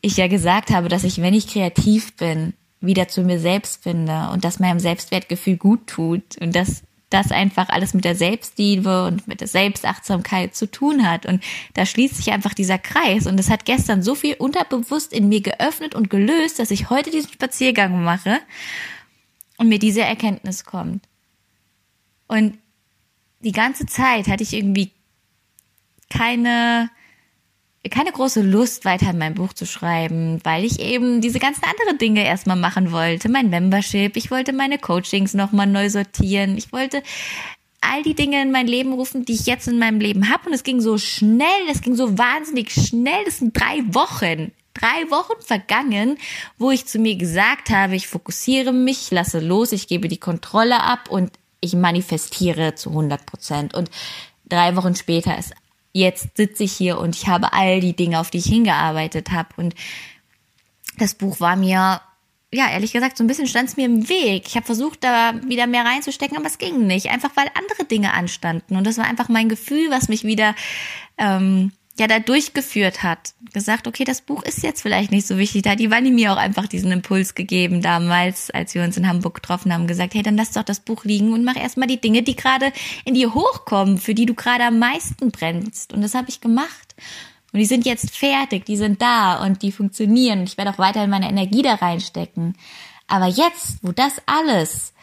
ich 0.00 0.16
ja 0.16 0.26
gesagt 0.26 0.70
habe, 0.70 0.88
dass 0.88 1.04
ich, 1.04 1.22
wenn 1.22 1.34
ich 1.34 1.46
kreativ 1.46 2.14
bin, 2.16 2.54
wieder 2.80 3.08
zu 3.08 3.22
mir 3.22 3.38
selbst 3.38 3.84
finde 3.84 4.30
und 4.32 4.44
dass 4.44 4.58
meinem 4.58 4.80
Selbstwertgefühl 4.80 5.56
gut 5.56 5.86
tut 5.86 6.36
und 6.40 6.56
dass 6.56 6.82
das 7.12 7.30
einfach 7.30 7.68
alles 7.68 7.94
mit 7.94 8.04
der 8.04 8.16
Selbstliebe 8.16 9.06
und 9.06 9.28
mit 9.28 9.40
der 9.40 9.48
Selbstachtsamkeit 9.48 10.54
zu 10.54 10.70
tun 10.70 11.08
hat. 11.08 11.26
Und 11.26 11.42
da 11.74 11.84
schließt 11.84 12.16
sich 12.16 12.32
einfach 12.32 12.54
dieser 12.54 12.78
Kreis. 12.78 13.26
Und 13.26 13.38
es 13.38 13.50
hat 13.50 13.64
gestern 13.64 14.02
so 14.02 14.14
viel 14.14 14.34
unterbewusst 14.34 15.12
in 15.12 15.28
mir 15.28 15.42
geöffnet 15.42 15.94
und 15.94 16.10
gelöst, 16.10 16.58
dass 16.58 16.70
ich 16.70 16.90
heute 16.90 17.10
diesen 17.10 17.30
Spaziergang 17.30 18.02
mache 18.02 18.40
und 19.58 19.68
mir 19.68 19.78
diese 19.78 20.00
Erkenntnis 20.00 20.64
kommt. 20.64 21.06
Und 22.28 22.58
die 23.42 23.52
ganze 23.52 23.86
Zeit 23.86 24.28
hatte 24.28 24.42
ich 24.42 24.52
irgendwie 24.52 24.92
keine, 26.10 26.90
keine 27.90 28.12
große 28.12 28.42
Lust, 28.42 28.84
weiter 28.84 29.10
in 29.10 29.18
mein 29.18 29.34
Buch 29.34 29.52
zu 29.52 29.66
schreiben, 29.66 30.40
weil 30.44 30.64
ich 30.64 30.80
eben 30.80 31.20
diese 31.20 31.38
ganzen 31.38 31.64
anderen 31.64 31.98
Dinge 31.98 32.24
erstmal 32.24 32.56
machen 32.56 32.92
wollte. 32.92 33.28
Mein 33.28 33.50
Membership, 33.50 34.16
ich 34.16 34.30
wollte 34.30 34.52
meine 34.52 34.78
Coachings 34.78 35.34
nochmal 35.34 35.66
neu 35.66 35.88
sortieren, 35.90 36.56
ich 36.56 36.72
wollte 36.72 37.02
all 37.82 38.02
die 38.02 38.14
Dinge 38.14 38.40
in 38.40 38.52
mein 38.52 38.66
Leben 38.66 38.92
rufen, 38.92 39.24
die 39.24 39.34
ich 39.34 39.46
jetzt 39.46 39.68
in 39.68 39.78
meinem 39.78 40.00
Leben 40.00 40.30
habe. 40.30 40.48
Und 40.48 40.54
es 40.54 40.62
ging 40.62 40.80
so 40.80 40.98
schnell, 40.98 41.48
es 41.70 41.82
ging 41.82 41.96
so 41.96 42.16
wahnsinnig 42.16 42.72
schnell. 42.72 43.24
Das 43.24 43.38
sind 43.38 43.58
drei 43.58 43.82
Wochen. 43.88 44.52
Drei 44.74 45.10
Wochen 45.10 45.40
vergangen, 45.42 46.16
wo 46.56 46.70
ich 46.70 46.86
zu 46.86 46.98
mir 46.98 47.16
gesagt 47.16 47.68
habe, 47.68 47.94
ich 47.94 48.06
fokussiere 48.06 48.72
mich, 48.72 49.10
lasse 49.10 49.38
los, 49.38 49.72
ich 49.72 49.86
gebe 49.86 50.08
die 50.08 50.16
Kontrolle 50.16 50.82
ab 50.82 51.10
und 51.10 51.30
ich 51.62 51.74
manifestiere 51.74 52.74
zu 52.74 52.90
100 52.90 53.24
Prozent. 53.24 53.72
Und 53.72 53.90
drei 54.44 54.76
Wochen 54.76 54.94
später 54.94 55.38
ist, 55.38 55.54
jetzt 55.92 56.36
sitze 56.36 56.64
ich 56.64 56.72
hier 56.72 56.98
und 56.98 57.16
ich 57.16 57.28
habe 57.28 57.54
all 57.54 57.80
die 57.80 57.96
Dinge, 57.96 58.20
auf 58.20 58.30
die 58.30 58.38
ich 58.38 58.46
hingearbeitet 58.46 59.30
habe. 59.30 59.48
Und 59.56 59.74
das 60.98 61.14
Buch 61.14 61.40
war 61.40 61.56
mir, 61.56 62.02
ja, 62.52 62.70
ehrlich 62.70 62.92
gesagt, 62.92 63.16
so 63.16 63.24
ein 63.24 63.28
bisschen 63.28 63.46
stand 63.46 63.68
es 63.68 63.76
mir 63.76 63.86
im 63.86 64.08
Weg. 64.08 64.44
Ich 64.46 64.56
habe 64.56 64.66
versucht, 64.66 65.04
da 65.04 65.34
wieder 65.46 65.66
mehr 65.66 65.84
reinzustecken, 65.84 66.36
aber 66.36 66.46
es 66.46 66.58
ging 66.58 66.86
nicht. 66.86 67.10
Einfach 67.10 67.30
weil 67.34 67.48
andere 67.54 67.86
Dinge 67.86 68.12
anstanden. 68.12 68.76
Und 68.76 68.86
das 68.86 68.98
war 68.98 69.06
einfach 69.06 69.28
mein 69.28 69.48
Gefühl, 69.48 69.90
was 69.90 70.08
mich 70.08 70.24
wieder 70.24 70.54
ähm, 71.16 71.72
ja 71.98 72.06
da 72.06 72.18
durchgeführt 72.18 73.02
hat, 73.02 73.34
gesagt, 73.52 73.86
okay, 73.86 74.04
das 74.04 74.22
Buch 74.22 74.42
ist 74.42 74.62
jetzt 74.62 74.80
vielleicht 74.80 75.10
nicht 75.10 75.26
so 75.26 75.36
wichtig. 75.36 75.62
Da 75.62 75.70
hat 75.70 75.80
die 75.80 75.90
Wanni 75.90 76.10
mir 76.10 76.32
auch 76.32 76.38
einfach 76.38 76.66
diesen 76.66 76.90
Impuls 76.90 77.34
gegeben 77.34 77.82
damals, 77.82 78.50
als 78.50 78.74
wir 78.74 78.82
uns 78.82 78.96
in 78.96 79.06
Hamburg 79.06 79.34
getroffen 79.34 79.72
haben, 79.72 79.86
gesagt, 79.86 80.14
hey, 80.14 80.22
dann 80.22 80.36
lass 80.36 80.52
doch 80.52 80.62
das 80.62 80.80
Buch 80.80 81.04
liegen 81.04 81.32
und 81.32 81.44
mach 81.44 81.56
erstmal 81.56 81.88
die 81.88 82.00
Dinge, 82.00 82.22
die 82.22 82.34
gerade 82.34 82.72
in 83.04 83.14
dir 83.14 83.34
hochkommen, 83.34 83.98
für 83.98 84.14
die 84.14 84.26
du 84.26 84.34
gerade 84.34 84.64
am 84.64 84.78
meisten 84.78 85.30
brennst. 85.30 85.92
Und 85.92 86.00
das 86.00 86.14
habe 86.14 86.30
ich 86.30 86.40
gemacht. 86.40 86.94
Und 87.52 87.58
die 87.58 87.66
sind 87.66 87.84
jetzt 87.84 88.16
fertig, 88.16 88.64
die 88.64 88.78
sind 88.78 89.02
da 89.02 89.44
und 89.44 89.60
die 89.60 89.72
funktionieren. 89.72 90.44
Ich 90.44 90.56
werde 90.56 90.70
auch 90.70 90.78
weiterhin 90.78 91.10
meine 91.10 91.28
Energie 91.28 91.60
da 91.60 91.74
reinstecken. 91.74 92.56
Aber 93.06 93.26
jetzt, 93.26 93.78
wo 93.82 93.92
das 93.92 94.22
alles 94.24 94.94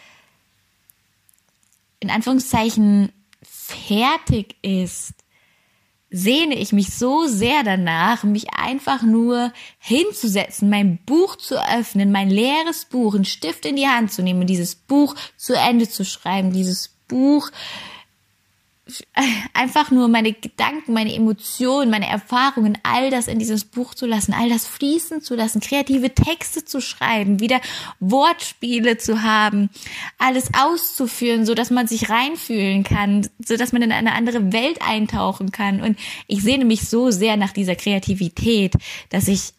in 2.00 2.10
Anführungszeichen 2.10 3.12
fertig 3.44 4.56
ist, 4.64 5.14
sehne 6.12 6.56
ich 6.56 6.74
mich 6.74 6.96
so 6.96 7.28
sehr 7.28 7.64
danach, 7.64 8.24
mich 8.24 8.54
einfach 8.54 9.04
nur 9.04 9.54
hinzusetzen, 9.78 10.70
mein 10.70 10.98
Buch 11.06 11.36
zu 11.36 11.56
öffnen, 11.56 12.12
mein 12.12 12.30
leeres 12.30 12.86
Buch, 12.86 13.16
einen 13.16 13.26
Stift 13.26 13.66
in 13.66 13.76
die 13.76 13.88
Hand 13.88 14.12
zu 14.12 14.24
nehmen 14.24 14.48
dieses 14.48 14.76
Buch 14.76 15.16
zu 15.38 15.54
Ende 15.54 15.88
zu 15.88 16.04
schreiben, 16.06 16.52
dieses 16.52 16.90
Buch 17.08 17.52
einfach 19.54 19.92
nur 19.92 20.08
meine 20.08 20.34
Gedanken, 20.34 20.94
meine 20.94 21.14
Emotionen, 21.14 21.90
meine 21.90 22.08
Erfahrungen, 22.08 22.78
all 22.84 23.10
das 23.10 23.28
in 23.28 23.40
dieses 23.40 23.66
Buch 23.66 23.94
zu 23.94 24.06
lassen, 24.06 24.34
all 24.34 24.50
das 24.50 24.68
fließen 24.68 25.22
zu 25.22 25.36
lassen, 25.36 25.62
kreative 25.62 26.14
Texte 26.14 26.66
zu 26.66 26.82
schreiben, 26.82 27.40
wieder 27.40 27.62
Wortspiele 28.00 28.98
zu 28.98 29.24
haben, 29.24 29.70
alles 30.18 30.50
auszuführen, 30.54 31.46
so 31.46 31.56
dass 31.56 31.70
man 31.70 31.88
sich 31.88 32.10
reinfühlen 32.10 32.84
kann, 32.84 33.28
so 33.46 33.58
dass 33.58 33.72
man 33.72 33.82
in 33.82 33.92
eine 33.92 34.14
andere 34.14 34.52
Welt 34.54 34.82
eintauchen 34.82 35.52
kann. 35.52 35.82
Und 35.82 35.98
ich 36.28 36.42
sehne 36.44 36.66
mich 36.66 36.90
so 36.90 37.12
sehr 37.12 37.38
nach 37.38 37.54
dieser 37.54 37.76
Kreativität, 37.76 38.74
dass 39.10 39.28
ich, 39.28 39.54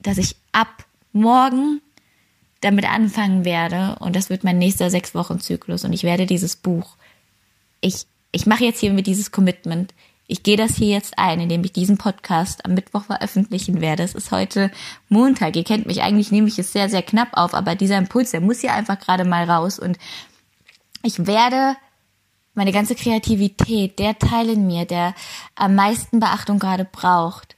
dass 0.00 0.18
ich 0.18 0.36
ab 0.52 0.84
morgen 1.12 1.80
damit 2.60 2.88
anfangen 2.88 3.44
werde 3.44 3.96
und 3.98 4.14
das 4.14 4.30
wird 4.30 4.44
mein 4.44 4.58
nächster 4.58 4.88
sechs 4.88 5.16
Wochen 5.16 5.40
Zyklus 5.40 5.84
und 5.84 5.92
ich 5.92 6.04
werde 6.04 6.26
dieses 6.26 6.54
Buch 6.54 6.96
ich 7.82 8.06
ich 8.32 8.46
mache 8.46 8.64
jetzt 8.64 8.80
hier 8.80 8.92
mit 8.92 9.06
dieses 9.06 9.30
Commitment. 9.30 9.94
Ich 10.26 10.42
gehe 10.42 10.56
das 10.56 10.76
hier 10.76 10.88
jetzt 10.88 11.18
ein, 11.18 11.40
indem 11.40 11.62
ich 11.64 11.72
diesen 11.72 11.98
Podcast 11.98 12.64
am 12.64 12.72
Mittwoch 12.72 13.04
veröffentlichen 13.04 13.82
werde. 13.82 14.02
Es 14.02 14.14
ist 14.14 14.30
heute 14.30 14.70
Montag. 15.10 15.54
Ihr 15.56 15.64
kennt 15.64 15.86
mich 15.86 16.02
eigentlich, 16.02 16.32
nehme 16.32 16.48
ich 16.48 16.58
es 16.58 16.72
sehr, 16.72 16.88
sehr 16.88 17.02
knapp 17.02 17.28
auf, 17.32 17.52
aber 17.52 17.74
dieser 17.74 17.98
Impuls, 17.98 18.30
der 18.30 18.40
muss 18.40 18.60
hier 18.60 18.72
einfach 18.72 18.98
gerade 18.98 19.26
mal 19.26 19.48
raus. 19.48 19.78
Und 19.78 19.98
ich 21.02 21.26
werde 21.26 21.76
meine 22.54 22.72
ganze 22.72 22.94
Kreativität, 22.94 23.98
der 23.98 24.18
Teil 24.18 24.48
in 24.48 24.66
mir, 24.66 24.86
der 24.86 25.14
am 25.54 25.74
meisten 25.74 26.18
Beachtung 26.18 26.58
gerade 26.58 26.86
braucht, 26.86 27.56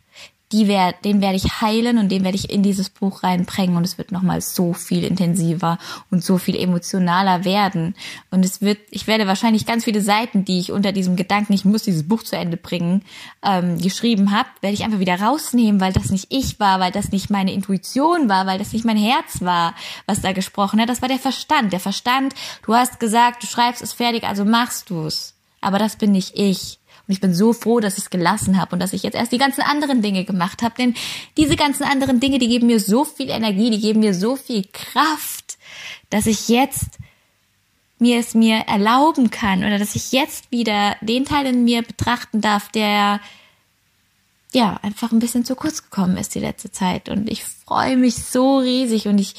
die 0.54 0.68
werd, 0.68 1.04
den 1.04 1.20
werde 1.20 1.36
ich 1.36 1.60
heilen 1.60 1.98
und 1.98 2.10
den 2.10 2.22
werde 2.22 2.36
ich 2.36 2.48
in 2.48 2.62
dieses 2.62 2.88
Buch 2.88 3.24
reinbringen 3.24 3.76
und 3.76 3.82
es 3.82 3.98
wird 3.98 4.12
nochmal 4.12 4.40
so 4.40 4.72
viel 4.72 5.02
intensiver 5.02 5.78
und 6.12 6.22
so 6.22 6.38
viel 6.38 6.54
emotionaler 6.56 7.44
werden. 7.44 7.96
Und 8.30 8.44
es 8.44 8.60
wird, 8.60 8.78
ich 8.90 9.08
werde 9.08 9.26
wahrscheinlich 9.26 9.66
ganz 9.66 9.82
viele 9.82 10.00
Seiten, 10.00 10.44
die 10.44 10.60
ich 10.60 10.70
unter 10.70 10.92
diesem 10.92 11.16
Gedanken, 11.16 11.54
ich 11.54 11.64
muss 11.64 11.82
dieses 11.82 12.06
Buch 12.06 12.22
zu 12.22 12.36
Ende 12.36 12.56
bringen, 12.56 13.02
ähm, 13.42 13.78
geschrieben 13.78 14.30
habe, 14.30 14.48
werde 14.60 14.74
ich 14.74 14.84
einfach 14.84 15.00
wieder 15.00 15.20
rausnehmen, 15.20 15.80
weil 15.80 15.92
das 15.92 16.10
nicht 16.10 16.26
ich 16.30 16.60
war, 16.60 16.78
weil 16.78 16.92
das 16.92 17.10
nicht 17.10 17.30
meine 17.30 17.52
Intuition 17.52 18.28
war, 18.28 18.46
weil 18.46 18.58
das 18.60 18.72
nicht 18.72 18.84
mein 18.84 18.96
Herz 18.96 19.40
war, 19.40 19.74
was 20.06 20.20
da 20.20 20.32
gesprochen 20.32 20.80
hat. 20.80 20.88
Das 20.88 21.02
war 21.02 21.08
der 21.08 21.18
Verstand. 21.18 21.72
Der 21.72 21.80
Verstand, 21.80 22.32
du 22.64 22.74
hast 22.74 23.00
gesagt, 23.00 23.42
du 23.42 23.48
schreibst 23.48 23.82
es 23.82 23.92
fertig, 23.92 24.22
also 24.22 24.44
machst 24.44 24.88
du's. 24.88 25.34
Aber 25.60 25.80
das 25.80 25.96
bin 25.96 26.12
nicht 26.12 26.38
ich. 26.38 26.78
Und 27.06 27.12
ich 27.12 27.20
bin 27.20 27.34
so 27.34 27.52
froh, 27.52 27.80
dass 27.80 27.98
ich 27.98 28.04
es 28.04 28.10
gelassen 28.10 28.58
habe 28.58 28.74
und 28.74 28.80
dass 28.80 28.92
ich 28.94 29.02
jetzt 29.02 29.14
erst 29.14 29.32
die 29.32 29.38
ganzen 29.38 29.60
anderen 29.60 30.00
Dinge 30.00 30.24
gemacht 30.24 30.62
habe. 30.62 30.74
Denn 30.78 30.94
diese 31.36 31.56
ganzen 31.56 31.84
anderen 31.84 32.18
Dinge, 32.18 32.38
die 32.38 32.48
geben 32.48 32.66
mir 32.66 32.80
so 32.80 33.04
viel 33.04 33.28
Energie, 33.30 33.70
die 33.70 33.80
geben 33.80 34.00
mir 34.00 34.14
so 34.14 34.36
viel 34.36 34.64
Kraft, 34.72 35.58
dass 36.10 36.26
ich 36.26 36.48
jetzt 36.48 36.98
mir 37.98 38.18
es 38.18 38.34
mir 38.34 38.56
erlauben 38.66 39.30
kann 39.30 39.64
oder 39.64 39.78
dass 39.78 39.94
ich 39.94 40.12
jetzt 40.12 40.50
wieder 40.50 40.96
den 41.00 41.24
Teil 41.24 41.46
in 41.46 41.64
mir 41.64 41.82
betrachten 41.82 42.40
darf, 42.40 42.70
der 42.70 43.20
ja 44.52 44.78
einfach 44.82 45.12
ein 45.12 45.18
bisschen 45.18 45.44
zu 45.44 45.54
kurz 45.56 45.82
gekommen 45.82 46.16
ist 46.16 46.34
die 46.34 46.40
letzte 46.40 46.70
Zeit. 46.70 47.08
Und 47.08 47.30
ich 47.30 47.44
freue 47.44 47.96
mich 47.96 48.16
so 48.16 48.58
riesig 48.58 49.08
und 49.08 49.18
ich 49.18 49.34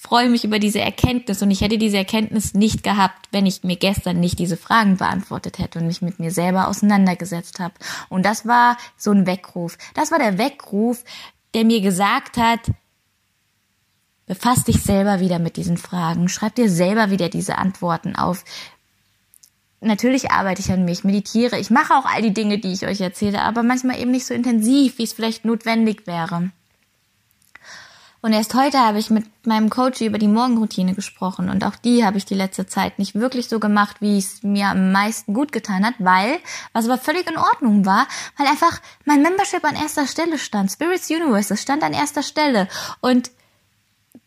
freue 0.00 0.28
mich 0.28 0.44
über 0.44 0.60
diese 0.60 0.80
Erkenntnis 0.80 1.42
und 1.42 1.50
ich 1.50 1.60
hätte 1.60 1.76
diese 1.76 1.96
Erkenntnis 1.96 2.54
nicht 2.54 2.84
gehabt, 2.84 3.26
wenn 3.32 3.46
ich 3.46 3.64
mir 3.64 3.74
gestern 3.74 4.20
nicht 4.20 4.38
diese 4.38 4.56
Fragen 4.56 4.96
beantwortet 4.96 5.58
hätte 5.58 5.80
und 5.80 5.88
mich 5.88 6.02
mit 6.02 6.20
mir 6.20 6.30
selber 6.30 6.68
auseinandergesetzt 6.68 7.58
habe. 7.58 7.74
Und 8.08 8.24
das 8.24 8.46
war 8.46 8.76
so 8.96 9.10
ein 9.10 9.26
Weckruf. 9.26 9.76
Das 9.94 10.12
war 10.12 10.20
der 10.20 10.38
Weckruf, 10.38 11.02
der 11.52 11.64
mir 11.64 11.80
gesagt 11.80 12.36
hat, 12.36 12.60
befass 14.26 14.62
dich 14.62 14.84
selber 14.84 15.18
wieder 15.18 15.40
mit 15.40 15.56
diesen 15.56 15.76
Fragen, 15.76 16.28
schreib 16.28 16.54
dir 16.54 16.70
selber 16.70 17.10
wieder 17.10 17.28
diese 17.28 17.58
Antworten 17.58 18.14
auf. 18.14 18.44
Natürlich 19.80 20.30
arbeite 20.30 20.60
ich 20.60 20.70
an 20.70 20.84
mich, 20.84 21.02
meditiere, 21.02 21.58
ich 21.58 21.70
mache 21.70 21.94
auch 21.94 22.04
all 22.04 22.22
die 22.22 22.34
Dinge, 22.34 22.58
die 22.58 22.72
ich 22.72 22.86
euch 22.86 23.00
erzähle, 23.00 23.42
aber 23.42 23.64
manchmal 23.64 24.00
eben 24.00 24.12
nicht 24.12 24.26
so 24.26 24.34
intensiv, 24.34 24.98
wie 24.98 25.04
es 25.04 25.12
vielleicht 25.12 25.44
notwendig 25.44 26.06
wäre. 26.06 26.52
Und 28.20 28.32
erst 28.32 28.54
heute 28.54 28.80
habe 28.80 28.98
ich 28.98 29.10
mit 29.10 29.26
meinem 29.46 29.70
Coach 29.70 30.00
über 30.00 30.18
die 30.18 30.26
Morgenroutine 30.26 30.94
gesprochen 30.94 31.48
und 31.48 31.64
auch 31.64 31.76
die 31.76 32.04
habe 32.04 32.18
ich 32.18 32.24
die 32.24 32.34
letzte 32.34 32.66
Zeit 32.66 32.98
nicht 32.98 33.14
wirklich 33.14 33.48
so 33.48 33.60
gemacht, 33.60 33.96
wie 34.00 34.18
es 34.18 34.42
mir 34.42 34.66
am 34.66 34.90
meisten 34.90 35.34
gut 35.34 35.52
getan 35.52 35.86
hat, 35.86 35.94
weil, 35.98 36.38
was 36.72 36.86
aber 36.86 36.98
völlig 36.98 37.30
in 37.30 37.38
Ordnung 37.38 37.86
war, 37.86 38.08
weil 38.36 38.48
einfach 38.48 38.80
mein 39.04 39.22
Membership 39.22 39.64
an 39.64 39.76
erster 39.76 40.08
Stelle 40.08 40.38
stand. 40.38 40.72
Spirits 40.72 41.08
Universe, 41.10 41.50
das 41.50 41.62
stand 41.62 41.84
an 41.84 41.92
erster 41.92 42.24
Stelle. 42.24 42.66
Und 43.00 43.30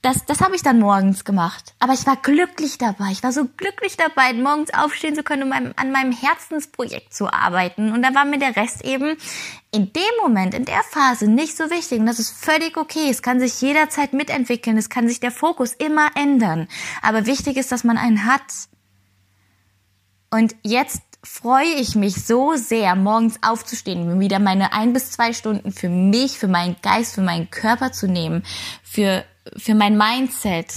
das, 0.02 0.26
das 0.26 0.42
habe 0.42 0.56
ich 0.56 0.64
dann 0.64 0.80
morgens 0.80 1.26
gemacht. 1.26 1.76
Aber 1.80 1.94
ich 1.94 2.08
war 2.08 2.16
glücklich 2.16 2.80
dabei. 2.80 3.12
Ich 3.12 3.22
war 3.22 3.32
so 3.32 3.46
glücklich 3.46 3.98
dabei, 3.98 4.34
morgens 4.34 4.74
aufstehen 4.74 5.14
zu 5.14 5.22
können, 5.22 5.44
um 5.44 5.52
an 5.52 5.92
meinem 5.92 6.12
Herzensprojekt 6.12 7.14
zu 7.14 7.32
arbeiten. 7.32 7.92
Und 7.92 8.02
da 8.02 8.16
war 8.16 8.26
mir 8.26 8.40
der 8.40 8.56
Rest 8.56 8.84
eben 8.84 9.16
in 9.72 9.94
dem 9.94 10.02
Moment, 10.20 10.56
in 10.56 10.66
der 10.66 10.82
Phase 10.90 11.28
nicht 11.28 11.56
so 11.56 11.70
wichtig. 11.70 12.00
Und 12.00 12.08
das 12.08 12.18
ist 12.18 12.32
völlig 12.32 12.78
okay. 12.78 13.10
Es 13.12 13.22
kann 13.22 13.40
sich 13.40 13.62
jederzeit 13.62 14.14
mitentwickeln. 14.14 14.76
Es 14.76 14.90
kann 14.90 15.08
sich 15.08 15.20
der 15.20 15.32
Fokus 15.32 15.74
immer 15.74 16.10
ändern. 16.16 16.68
Aber 17.04 17.28
wichtig 17.28 17.58
ist, 17.58 17.72
dass 17.72 17.84
man 17.84 17.98
einen 17.98 18.26
hat. 18.26 18.42
Und 20.32 20.56
jetzt 20.64 21.04
freue 21.24 21.74
ich 21.78 21.94
mich 21.94 22.26
so 22.26 22.56
sehr, 22.56 22.96
morgens 22.96 23.38
aufzustehen, 23.44 24.20
wieder 24.20 24.40
meine 24.40 24.74
ein 24.74 24.94
bis 24.94 25.12
zwei 25.12 25.34
Stunden 25.34 25.72
für 25.72 25.90
mich, 25.90 26.40
für 26.40 26.48
meinen 26.48 26.76
Geist, 26.82 27.14
für 27.14 27.22
meinen 27.22 27.52
Körper 27.52 27.92
zu 27.92 28.08
nehmen, 28.08 28.44
für 28.82 29.24
für 29.58 29.76
mein 29.76 29.98
Mindset, 29.98 30.68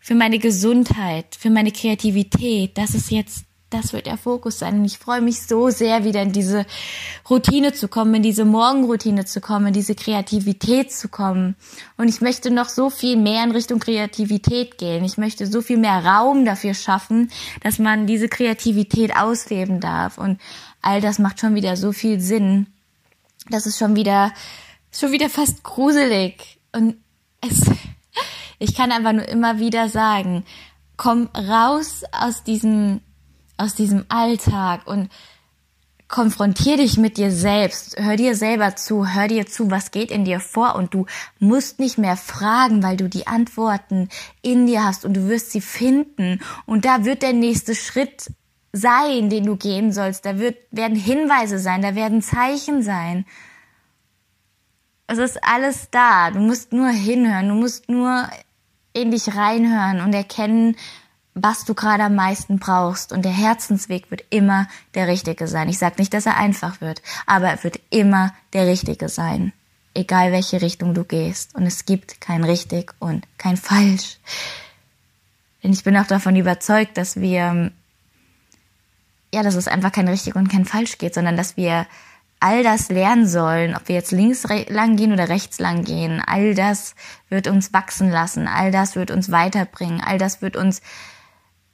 für 0.00 0.14
meine 0.14 0.38
Gesundheit, 0.38 1.36
für 1.38 1.50
meine 1.50 1.72
Kreativität. 1.72 2.78
Das 2.78 2.94
ist 2.94 3.10
jetzt, 3.10 3.44
das 3.70 3.92
wird 3.92 4.06
der 4.06 4.16
Fokus 4.16 4.58
sein. 4.58 4.78
Und 4.78 4.84
ich 4.84 4.98
freue 4.98 5.20
mich 5.20 5.42
so 5.42 5.70
sehr, 5.70 6.04
wieder 6.04 6.22
in 6.22 6.32
diese 6.32 6.64
Routine 7.28 7.72
zu 7.72 7.88
kommen, 7.88 8.14
in 8.14 8.22
diese 8.22 8.44
Morgenroutine 8.44 9.24
zu 9.24 9.40
kommen, 9.40 9.68
in 9.68 9.72
diese 9.72 9.94
Kreativität 9.94 10.92
zu 10.92 11.08
kommen. 11.08 11.56
Und 11.96 12.08
ich 12.08 12.20
möchte 12.20 12.50
noch 12.50 12.68
so 12.68 12.90
viel 12.90 13.16
mehr 13.16 13.44
in 13.44 13.50
Richtung 13.50 13.80
Kreativität 13.80 14.78
gehen. 14.78 15.04
Ich 15.04 15.18
möchte 15.18 15.46
so 15.46 15.60
viel 15.60 15.78
mehr 15.78 16.04
Raum 16.04 16.44
dafür 16.44 16.74
schaffen, 16.74 17.30
dass 17.62 17.78
man 17.78 18.06
diese 18.06 18.28
Kreativität 18.28 19.16
ausleben 19.16 19.80
darf. 19.80 20.18
Und 20.18 20.40
all 20.82 21.00
das 21.00 21.18
macht 21.18 21.40
schon 21.40 21.54
wieder 21.54 21.76
so 21.76 21.92
viel 21.92 22.20
Sinn. 22.20 22.68
Das 23.50 23.66
ist 23.66 23.78
schon 23.78 23.96
wieder, 23.96 24.32
schon 24.92 25.12
wieder 25.12 25.28
fast 25.28 25.62
gruselig. 25.62 26.58
Und 26.72 26.96
es, 27.40 27.60
ich 28.58 28.74
kann 28.74 28.92
einfach 28.92 29.12
nur 29.12 29.28
immer 29.28 29.58
wieder 29.58 29.88
sagen, 29.88 30.44
komm 30.96 31.28
raus 31.34 32.02
aus 32.12 32.42
diesem, 32.42 33.00
aus 33.56 33.74
diesem 33.74 34.04
Alltag 34.08 34.86
und 34.86 35.10
konfrontier 36.08 36.76
dich 36.76 36.98
mit 36.98 37.16
dir 37.16 37.32
selbst, 37.32 37.96
hör 37.98 38.16
dir 38.16 38.36
selber 38.36 38.76
zu, 38.76 39.12
hör 39.12 39.26
dir 39.26 39.46
zu, 39.46 39.70
was 39.70 39.90
geht 39.90 40.10
in 40.10 40.24
dir 40.24 40.38
vor 40.38 40.76
und 40.76 40.94
du 40.94 41.06
musst 41.40 41.80
nicht 41.80 41.98
mehr 41.98 42.16
fragen, 42.16 42.82
weil 42.82 42.96
du 42.96 43.08
die 43.08 43.26
Antworten 43.26 44.08
in 44.40 44.66
dir 44.66 44.84
hast 44.84 45.04
und 45.04 45.14
du 45.14 45.28
wirst 45.28 45.50
sie 45.50 45.60
finden. 45.60 46.40
Und 46.64 46.84
da 46.84 47.04
wird 47.04 47.22
der 47.22 47.32
nächste 47.32 47.74
Schritt 47.74 48.30
sein, 48.72 49.30
den 49.30 49.44
du 49.46 49.56
gehen 49.56 49.92
sollst, 49.92 50.24
da 50.26 50.38
wird, 50.38 50.56
werden 50.70 50.96
Hinweise 50.96 51.58
sein, 51.58 51.82
da 51.82 51.94
werden 51.94 52.22
Zeichen 52.22 52.82
sein. 52.82 53.24
Es 55.06 55.18
ist 55.18 55.42
alles 55.42 55.88
da, 55.90 56.30
du 56.30 56.40
musst 56.40 56.72
nur 56.72 56.88
hinhören, 56.88 57.48
du 57.48 57.54
musst 57.54 57.88
nur 57.88 58.28
in 58.92 59.10
dich 59.10 59.34
reinhören 59.34 60.00
und 60.00 60.12
erkennen, 60.14 60.76
was 61.34 61.66
du 61.66 61.74
gerade 61.74 62.04
am 62.04 62.14
meisten 62.14 62.58
brauchst. 62.58 63.12
Und 63.12 63.24
der 63.24 63.32
Herzensweg 63.32 64.10
wird 64.10 64.24
immer 64.30 64.66
der 64.94 65.06
richtige 65.06 65.46
sein. 65.46 65.68
Ich 65.68 65.78
sage 65.78 65.96
nicht, 65.98 66.14
dass 66.14 66.26
er 66.26 66.38
einfach 66.38 66.80
wird, 66.80 67.02
aber 67.26 67.48
er 67.48 67.62
wird 67.62 67.78
immer 67.90 68.34
der 68.54 68.66
richtige 68.66 69.08
sein. 69.08 69.52
Egal 69.94 70.32
welche 70.32 70.60
Richtung 70.62 70.94
du 70.94 71.04
gehst. 71.04 71.54
Und 71.54 71.64
es 71.64 71.84
gibt 71.84 72.20
kein 72.20 72.42
richtig 72.42 72.94
und 72.98 73.26
kein 73.38 73.56
falsch. 73.56 74.18
Denn 75.62 75.72
ich 75.72 75.84
bin 75.84 75.96
auch 75.96 76.06
davon 76.06 76.36
überzeugt, 76.36 76.96
dass 76.96 77.16
wir, 77.16 77.70
ja, 79.32 79.42
dass 79.42 79.54
es 79.54 79.68
einfach 79.68 79.92
kein 79.92 80.08
richtig 80.08 80.36
und 80.36 80.48
kein 80.48 80.64
falsch 80.64 80.96
geht, 80.98 81.14
sondern 81.14 81.36
dass 81.36 81.56
wir 81.56 81.86
all 82.46 82.62
das 82.62 82.90
lernen 82.90 83.26
sollen, 83.26 83.74
ob 83.74 83.88
wir 83.88 83.96
jetzt 83.96 84.12
links 84.12 84.44
lang 84.68 84.94
gehen 84.94 85.12
oder 85.12 85.28
rechts 85.28 85.58
lang 85.58 85.82
gehen, 85.82 86.22
all 86.24 86.54
das 86.54 86.94
wird 87.28 87.48
uns 87.48 87.72
wachsen 87.72 88.08
lassen, 88.08 88.46
all 88.46 88.70
das 88.70 88.94
wird 88.94 89.10
uns 89.10 89.32
weiterbringen, 89.32 90.00
all 90.00 90.16
das 90.16 90.42
wird 90.42 90.56
uns 90.56 90.80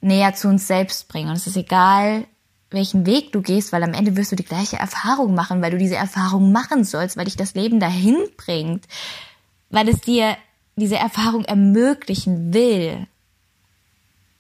näher 0.00 0.34
zu 0.34 0.48
uns 0.48 0.66
selbst 0.66 1.08
bringen. 1.08 1.28
Und 1.28 1.36
es 1.36 1.46
ist 1.46 1.58
egal, 1.58 2.24
welchen 2.70 3.04
Weg 3.04 3.32
du 3.32 3.42
gehst, 3.42 3.70
weil 3.70 3.82
am 3.82 3.92
Ende 3.92 4.16
wirst 4.16 4.32
du 4.32 4.36
die 4.36 4.46
gleiche 4.46 4.78
Erfahrung 4.78 5.34
machen, 5.34 5.60
weil 5.60 5.72
du 5.72 5.76
diese 5.76 5.96
Erfahrung 5.96 6.52
machen 6.52 6.84
sollst, 6.84 7.18
weil 7.18 7.26
dich 7.26 7.36
das 7.36 7.52
Leben 7.52 7.78
dahin 7.78 8.16
bringt, 8.38 8.86
weil 9.68 9.90
es 9.90 10.00
dir 10.00 10.38
diese 10.76 10.96
Erfahrung 10.96 11.44
ermöglichen 11.44 12.54
will. 12.54 13.06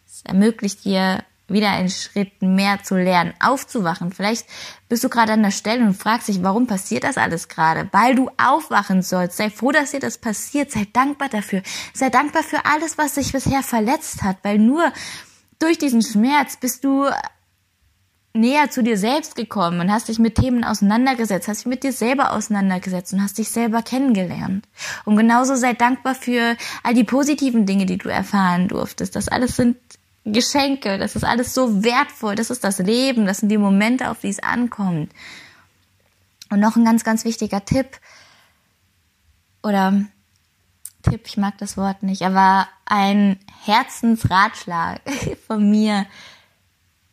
Es 0.06 0.22
ermöglicht 0.22 0.86
dir 0.86 1.24
wieder 1.52 1.70
einen 1.70 1.90
Schritt 1.90 2.42
mehr 2.42 2.82
zu 2.82 2.96
lernen, 2.96 3.34
aufzuwachen. 3.40 4.12
Vielleicht 4.12 4.46
bist 4.88 5.04
du 5.04 5.08
gerade 5.08 5.32
an 5.32 5.42
der 5.42 5.50
Stelle 5.50 5.84
und 5.84 5.94
fragst 5.94 6.28
dich, 6.28 6.42
warum 6.42 6.66
passiert 6.66 7.04
das 7.04 7.16
alles 7.16 7.48
gerade? 7.48 7.88
Weil 7.92 8.14
du 8.14 8.30
aufwachen 8.36 9.02
sollst. 9.02 9.36
Sei 9.36 9.50
froh, 9.50 9.72
dass 9.72 9.92
dir 9.92 10.00
das 10.00 10.18
passiert. 10.18 10.70
Sei 10.70 10.86
dankbar 10.92 11.28
dafür. 11.28 11.62
Sei 11.94 12.10
dankbar 12.10 12.42
für 12.42 12.64
alles, 12.64 12.98
was 12.98 13.14
dich 13.14 13.32
bisher 13.32 13.62
verletzt 13.62 14.22
hat, 14.22 14.38
weil 14.42 14.58
nur 14.58 14.92
durch 15.58 15.78
diesen 15.78 16.02
Schmerz 16.02 16.56
bist 16.56 16.84
du 16.84 17.08
näher 18.34 18.70
zu 18.70 18.82
dir 18.82 18.96
selbst 18.96 19.36
gekommen 19.36 19.80
und 19.80 19.92
hast 19.92 20.08
dich 20.08 20.18
mit 20.18 20.36
Themen 20.36 20.64
auseinandergesetzt, 20.64 21.48
hast 21.48 21.60
dich 21.60 21.66
mit 21.66 21.84
dir 21.84 21.92
selber 21.92 22.32
auseinandergesetzt 22.32 23.12
und 23.12 23.22
hast 23.22 23.38
dich 23.38 23.50
selber 23.50 23.82
kennengelernt. 23.82 24.66
Und 25.04 25.16
genauso 25.16 25.54
sei 25.54 25.74
dankbar 25.74 26.14
für 26.14 26.56
all 26.82 26.94
die 26.94 27.04
positiven 27.04 27.66
Dinge, 27.66 27.86
die 27.86 27.98
du 27.98 28.08
erfahren 28.08 28.68
durftest. 28.68 29.16
Das 29.16 29.28
alles 29.28 29.56
sind 29.56 29.76
Geschenke, 30.24 30.98
das 30.98 31.16
ist 31.16 31.24
alles 31.24 31.52
so 31.52 31.82
wertvoll, 31.82 32.36
das 32.36 32.50
ist 32.50 32.62
das 32.62 32.78
Leben, 32.78 33.26
das 33.26 33.38
sind 33.38 33.48
die 33.48 33.58
Momente, 33.58 34.10
auf 34.10 34.20
die 34.20 34.28
es 34.28 34.42
ankommt. 34.42 35.12
Und 36.50 36.60
noch 36.60 36.76
ein 36.76 36.84
ganz, 36.84 37.02
ganz 37.02 37.24
wichtiger 37.24 37.64
Tipp, 37.64 37.98
oder 39.62 40.04
Tipp, 41.02 41.22
ich 41.26 41.36
mag 41.36 41.58
das 41.58 41.76
Wort 41.76 42.02
nicht, 42.02 42.22
aber 42.22 42.68
ein 42.84 43.38
Herzensratschlag 43.64 45.00
von 45.46 45.68
mir, 45.70 46.06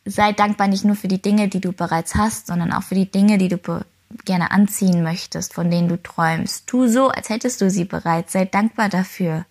sei 0.05 0.33
dankbar 0.33 0.67
nicht 0.67 0.85
nur 0.85 0.95
für 0.95 1.07
die 1.07 1.21
Dinge, 1.21 1.47
die 1.47 1.61
du 1.61 1.71
bereits 1.71 2.15
hast, 2.15 2.47
sondern 2.47 2.73
auch 2.73 2.83
für 2.83 2.95
die 2.95 3.09
Dinge, 3.09 3.37
die 3.37 3.47
du 3.47 3.57
gerne 4.25 4.51
anziehen 4.51 5.03
möchtest, 5.03 5.53
von 5.53 5.69
denen 5.69 5.87
du 5.87 6.01
träumst. 6.01 6.67
Tu 6.67 6.87
so, 6.87 7.09
als 7.09 7.29
hättest 7.29 7.61
du 7.61 7.69
sie 7.69 7.85
bereits. 7.85 8.33
Sei 8.33 8.45
dankbar 8.45 8.89
dafür. 8.89 9.45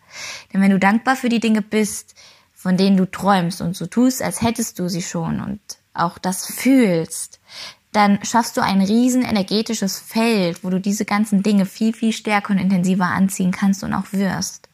Denn 0.52 0.60
wenn 0.60 0.70
du 0.70 0.80
dankbar 0.80 1.14
für 1.14 1.28
die 1.28 1.38
Dinge 1.38 1.62
bist, 1.62 2.14
von 2.58 2.76
denen 2.76 2.96
du 2.96 3.08
träumst 3.08 3.60
und 3.60 3.76
so 3.76 3.86
tust, 3.86 4.20
als 4.20 4.42
hättest 4.42 4.80
du 4.80 4.88
sie 4.88 5.00
schon 5.00 5.40
und 5.40 5.60
auch 5.94 6.18
das 6.18 6.44
fühlst, 6.44 7.38
dann 7.92 8.18
schaffst 8.24 8.56
du 8.56 8.62
ein 8.62 8.80
riesen 8.80 9.22
energetisches 9.22 10.00
Feld, 10.00 10.64
wo 10.64 10.70
du 10.70 10.80
diese 10.80 11.04
ganzen 11.04 11.44
Dinge 11.44 11.66
viel, 11.66 11.92
viel 11.94 12.12
stärker 12.12 12.50
und 12.50 12.58
intensiver 12.58 13.06
anziehen 13.06 13.52
kannst 13.52 13.84
und 13.84 13.94
auch 13.94 14.12
wirst 14.12 14.68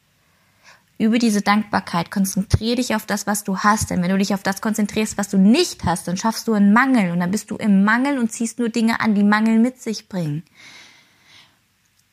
über 0.97 1.19
diese 1.19 1.43
Dankbarkeit. 1.43 2.09
Konzentriere 2.09 2.77
dich 2.77 2.95
auf 2.95 3.05
das, 3.05 3.27
was 3.27 3.43
du 3.43 3.59
hast. 3.59 3.91
Denn 3.91 4.01
wenn 4.01 4.09
du 4.09 4.17
dich 4.17 4.33
auf 4.33 4.41
das 4.41 4.61
konzentrierst, 4.61 5.19
was 5.19 5.29
du 5.29 5.37
nicht 5.37 5.83
hast, 5.83 6.07
dann 6.07 6.17
schaffst 6.17 6.47
du 6.47 6.53
einen 6.53 6.73
Mangel 6.73 7.11
und 7.11 7.19
dann 7.19 7.31
bist 7.31 7.51
du 7.51 7.55
im 7.55 7.83
Mangel 7.83 8.17
und 8.17 8.31
ziehst 8.31 8.57
nur 8.57 8.69
Dinge 8.69 8.99
an, 8.99 9.13
die 9.13 9.23
Mangel 9.23 9.59
mit 9.59 9.79
sich 9.79 10.09
bringen. 10.09 10.43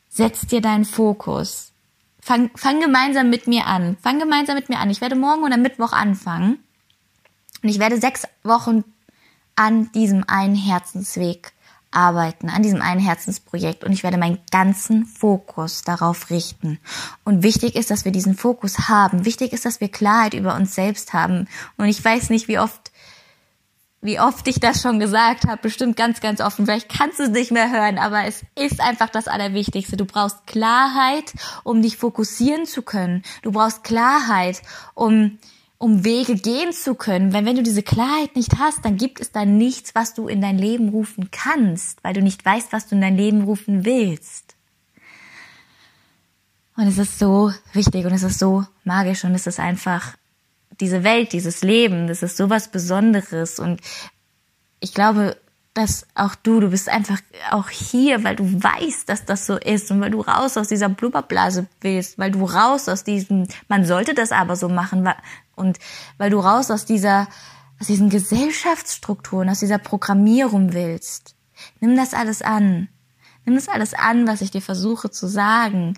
Setz 0.07 0.45
dir 0.45 0.61
deinen 0.61 0.85
Fokus. 0.85 1.72
Fang, 2.23 2.51
fang 2.55 2.79
gemeinsam 2.79 3.29
mit 3.29 3.47
mir 3.47 3.65
an. 3.65 3.97
Fang 4.01 4.19
gemeinsam 4.19 4.55
mit 4.55 4.69
mir 4.69 4.79
an. 4.79 4.89
Ich 4.89 5.01
werde 5.01 5.15
morgen 5.15 5.43
oder 5.43 5.57
Mittwoch 5.57 5.91
anfangen. 5.91 6.59
Und 7.61 7.69
ich 7.69 7.79
werde 7.79 7.99
sechs 7.99 8.27
Wochen 8.43 8.83
an 9.55 9.91
diesem 9.91 10.23
einen 10.27 10.55
Herzensweg 10.55 11.53
arbeiten 11.93 12.49
an 12.49 12.63
diesem 12.63 12.81
einen 12.81 12.99
Herzensprojekt 12.99 13.83
und 13.83 13.91
ich 13.91 14.03
werde 14.03 14.17
meinen 14.17 14.39
ganzen 14.51 15.05
Fokus 15.05 15.83
darauf 15.83 16.29
richten. 16.29 16.79
Und 17.23 17.43
wichtig 17.43 17.75
ist, 17.75 17.91
dass 17.91 18.05
wir 18.05 18.11
diesen 18.11 18.35
Fokus 18.35 18.89
haben. 18.89 19.25
Wichtig 19.25 19.53
ist, 19.53 19.65
dass 19.65 19.79
wir 19.79 19.89
Klarheit 19.89 20.33
über 20.33 20.55
uns 20.55 20.75
selbst 20.75 21.13
haben. 21.13 21.47
Und 21.77 21.85
ich 21.85 22.03
weiß 22.03 22.29
nicht, 22.29 22.47
wie 22.47 22.59
oft 22.59 22.91
wie 24.03 24.19
oft 24.19 24.47
ich 24.47 24.59
das 24.59 24.81
schon 24.81 24.99
gesagt 24.99 25.47
habe, 25.47 25.61
bestimmt 25.61 25.95
ganz, 25.95 26.19
ganz 26.19 26.41
offen. 26.41 26.65
Vielleicht 26.65 26.89
kannst 26.89 27.19
du 27.19 27.23
es 27.23 27.29
nicht 27.29 27.51
mehr 27.51 27.71
hören, 27.71 27.97
aber 27.97 28.25
es 28.25 28.43
ist 28.55 28.81
einfach 28.81 29.09
das 29.09 29.27
Allerwichtigste. 29.27 29.97
Du 29.97 30.05
brauchst 30.05 30.45
Klarheit, 30.45 31.33
um 31.63 31.81
dich 31.81 31.97
fokussieren 31.97 32.65
zu 32.65 32.81
können. 32.81 33.23
Du 33.41 33.51
brauchst 33.51 33.83
Klarheit, 33.83 34.61
um 34.93 35.39
um 35.83 36.05
Wege 36.05 36.35
gehen 36.35 36.71
zu 36.71 36.95
können. 36.95 37.33
Weil 37.33 37.43
wenn 37.43 37.57
du 37.57 37.63
diese 37.63 37.83
Klarheit 37.83 38.37
nicht 38.37 38.57
hast, 38.57 38.85
dann 38.85 38.95
gibt 38.95 39.19
es 39.19 39.33
da 39.33 39.43
nichts, 39.43 39.93
was 39.95 40.13
du 40.13 40.29
in 40.29 40.39
dein 40.39 40.57
Leben 40.57 40.87
rufen 40.87 41.29
kannst, 41.29 42.01
weil 42.05 42.13
du 42.13 42.21
nicht 42.21 42.45
weißt, 42.45 42.71
was 42.71 42.87
du 42.87 42.95
in 42.95 43.01
dein 43.01 43.17
Leben 43.17 43.43
rufen 43.43 43.83
willst. 43.83 44.55
Und 46.77 46.87
es 46.87 46.97
ist 46.97 47.19
so 47.19 47.51
wichtig 47.73 48.05
und 48.05 48.13
es 48.13 48.23
ist 48.23 48.39
so 48.39 48.65
magisch 48.85 49.25
und 49.25 49.35
es 49.35 49.45
ist 49.45 49.59
einfach 49.59 50.15
diese 50.79 51.03
Welt, 51.03 51.33
dieses 51.33 51.61
Leben, 51.61 52.07
das 52.07 52.23
ist 52.23 52.37
sowas 52.37 52.69
Besonderes 52.69 53.59
und 53.59 53.81
ich 54.79 54.93
glaube, 54.93 55.37
dass 55.73 56.05
auch 56.13 56.35
du, 56.35 56.59
du 56.59 56.69
bist 56.69 56.87
einfach 56.87 57.19
auch 57.49 57.69
hier, 57.69 58.23
weil 58.23 58.35
du 58.35 58.45
weißt, 58.45 59.09
dass 59.09 59.25
das 59.25 59.47
so 59.47 59.57
ist 59.57 59.89
und 59.89 60.01
weil 60.01 60.11
du 60.11 60.21
raus 60.21 60.55
aus 60.57 60.67
dieser 60.67 60.89
Blubberblase 60.89 61.67
willst, 61.81 62.19
weil 62.19 62.31
du 62.31 62.45
raus 62.45 62.87
aus 62.87 63.03
diesem, 63.03 63.47
man 63.69 63.85
sollte 63.85 64.13
das 64.13 64.31
aber 64.31 64.55
so 64.55 64.69
machen 64.69 65.09
und 65.55 65.79
weil 66.17 66.29
du 66.29 66.39
raus 66.39 66.69
aus 66.69 66.85
dieser, 66.85 67.27
aus 67.79 67.87
diesen 67.87 68.09
Gesellschaftsstrukturen, 68.09 69.49
aus 69.49 69.59
dieser 69.59 69.79
Programmierung 69.79 70.73
willst. 70.73 71.35
Nimm 71.79 71.95
das 71.95 72.13
alles 72.13 72.43
an. 72.43 72.89
Nimm 73.45 73.55
das 73.55 73.67
alles 73.67 73.93
an, 73.93 74.27
was 74.27 74.41
ich 74.41 74.51
dir 74.51 74.61
versuche 74.61 75.09
zu 75.09 75.27
sagen. 75.27 75.95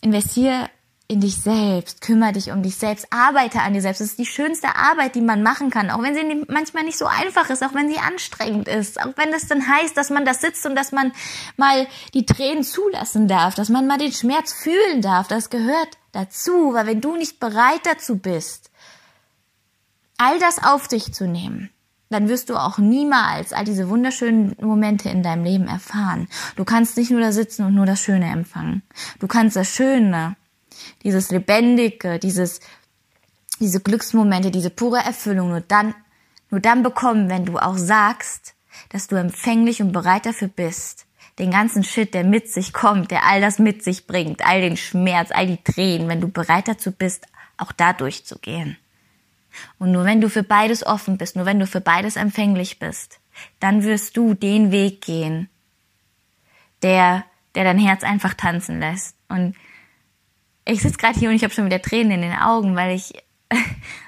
Investier 0.00 0.68
in 1.10 1.20
dich 1.22 1.40
selbst, 1.40 2.02
kümmere 2.02 2.32
dich 2.32 2.50
um 2.50 2.62
dich 2.62 2.76
selbst, 2.76 3.06
arbeite 3.10 3.60
an 3.60 3.72
dir 3.72 3.80
selbst. 3.80 4.02
Das 4.02 4.08
ist 4.08 4.18
die 4.18 4.26
schönste 4.26 4.76
Arbeit, 4.76 5.14
die 5.14 5.22
man 5.22 5.42
machen 5.42 5.70
kann, 5.70 5.90
auch 5.90 6.02
wenn 6.02 6.14
sie 6.14 6.44
manchmal 6.48 6.84
nicht 6.84 6.98
so 6.98 7.06
einfach 7.06 7.48
ist, 7.48 7.64
auch 7.64 7.74
wenn 7.74 7.88
sie 7.88 7.98
anstrengend 7.98 8.68
ist, 8.68 9.00
auch 9.00 9.16
wenn 9.16 9.32
es 9.32 9.48
dann 9.48 9.66
heißt, 9.66 9.96
dass 9.96 10.10
man 10.10 10.26
da 10.26 10.34
sitzt 10.34 10.66
und 10.66 10.76
dass 10.76 10.92
man 10.92 11.12
mal 11.56 11.86
die 12.12 12.26
Tränen 12.26 12.62
zulassen 12.62 13.26
darf, 13.26 13.54
dass 13.54 13.70
man 13.70 13.86
mal 13.86 13.96
den 13.96 14.12
Schmerz 14.12 14.52
fühlen 14.52 15.00
darf. 15.00 15.28
Das 15.28 15.48
gehört 15.48 15.96
dazu, 16.12 16.74
weil 16.74 16.86
wenn 16.86 17.00
du 17.00 17.16
nicht 17.16 17.40
bereit 17.40 17.80
dazu 17.84 18.18
bist, 18.18 18.70
all 20.18 20.38
das 20.38 20.62
auf 20.62 20.88
dich 20.88 21.14
zu 21.14 21.26
nehmen, 21.26 21.70
dann 22.10 22.28
wirst 22.28 22.50
du 22.50 22.56
auch 22.56 22.76
niemals 22.76 23.54
all 23.54 23.64
diese 23.64 23.88
wunderschönen 23.88 24.54
Momente 24.60 25.08
in 25.08 25.22
deinem 25.22 25.44
Leben 25.44 25.68
erfahren. 25.68 26.28
Du 26.56 26.64
kannst 26.64 26.98
nicht 26.98 27.10
nur 27.10 27.20
da 27.20 27.32
sitzen 27.32 27.64
und 27.64 27.74
nur 27.74 27.86
das 27.86 28.00
Schöne 28.00 28.30
empfangen. 28.30 28.82
Du 29.20 29.26
kannst 29.26 29.56
das 29.56 29.68
Schöne 29.68 30.36
dieses 31.02 31.30
Lebendige, 31.30 32.18
dieses, 32.18 32.60
diese 33.60 33.80
Glücksmomente, 33.80 34.50
diese 34.50 34.70
pure 34.70 34.98
Erfüllung 34.98 35.50
nur 35.50 35.60
dann, 35.60 35.94
nur 36.50 36.60
dann 36.60 36.82
bekommen, 36.82 37.28
wenn 37.28 37.44
du 37.44 37.58
auch 37.58 37.76
sagst, 37.76 38.54
dass 38.90 39.06
du 39.06 39.16
empfänglich 39.16 39.82
und 39.82 39.92
bereit 39.92 40.26
dafür 40.26 40.48
bist, 40.48 41.06
den 41.38 41.50
ganzen 41.50 41.84
Shit, 41.84 42.14
der 42.14 42.24
mit 42.24 42.50
sich 42.50 42.72
kommt, 42.72 43.10
der 43.10 43.24
all 43.24 43.40
das 43.40 43.58
mit 43.58 43.84
sich 43.84 44.06
bringt, 44.06 44.44
all 44.44 44.60
den 44.60 44.76
Schmerz, 44.76 45.30
all 45.32 45.46
die 45.46 45.62
Tränen, 45.62 46.08
wenn 46.08 46.20
du 46.20 46.28
bereit 46.28 46.68
dazu 46.68 46.92
bist, 46.92 47.26
auch 47.56 47.72
da 47.72 47.92
durchzugehen. 47.92 48.76
Und 49.78 49.92
nur 49.92 50.04
wenn 50.04 50.20
du 50.20 50.28
für 50.28 50.42
beides 50.42 50.86
offen 50.86 51.18
bist, 51.18 51.36
nur 51.36 51.46
wenn 51.46 51.58
du 51.58 51.66
für 51.66 51.80
beides 51.80 52.16
empfänglich 52.16 52.78
bist, 52.78 53.20
dann 53.60 53.82
wirst 53.82 54.16
du 54.16 54.34
den 54.34 54.70
Weg 54.70 55.00
gehen, 55.00 55.48
der, 56.82 57.24
der 57.54 57.64
dein 57.64 57.78
Herz 57.78 58.02
einfach 58.02 58.34
tanzen 58.34 58.80
lässt. 58.80 59.16
Und 59.28 59.54
ich 60.68 60.82
sitze 60.82 60.98
gerade 60.98 61.18
hier 61.18 61.30
und 61.30 61.36
ich 61.36 61.44
habe 61.44 61.54
schon 61.54 61.66
wieder 61.66 61.82
Tränen 61.82 62.12
in 62.12 62.20
den 62.22 62.38
Augen, 62.38 62.76
weil 62.76 62.94
ich 62.94 63.12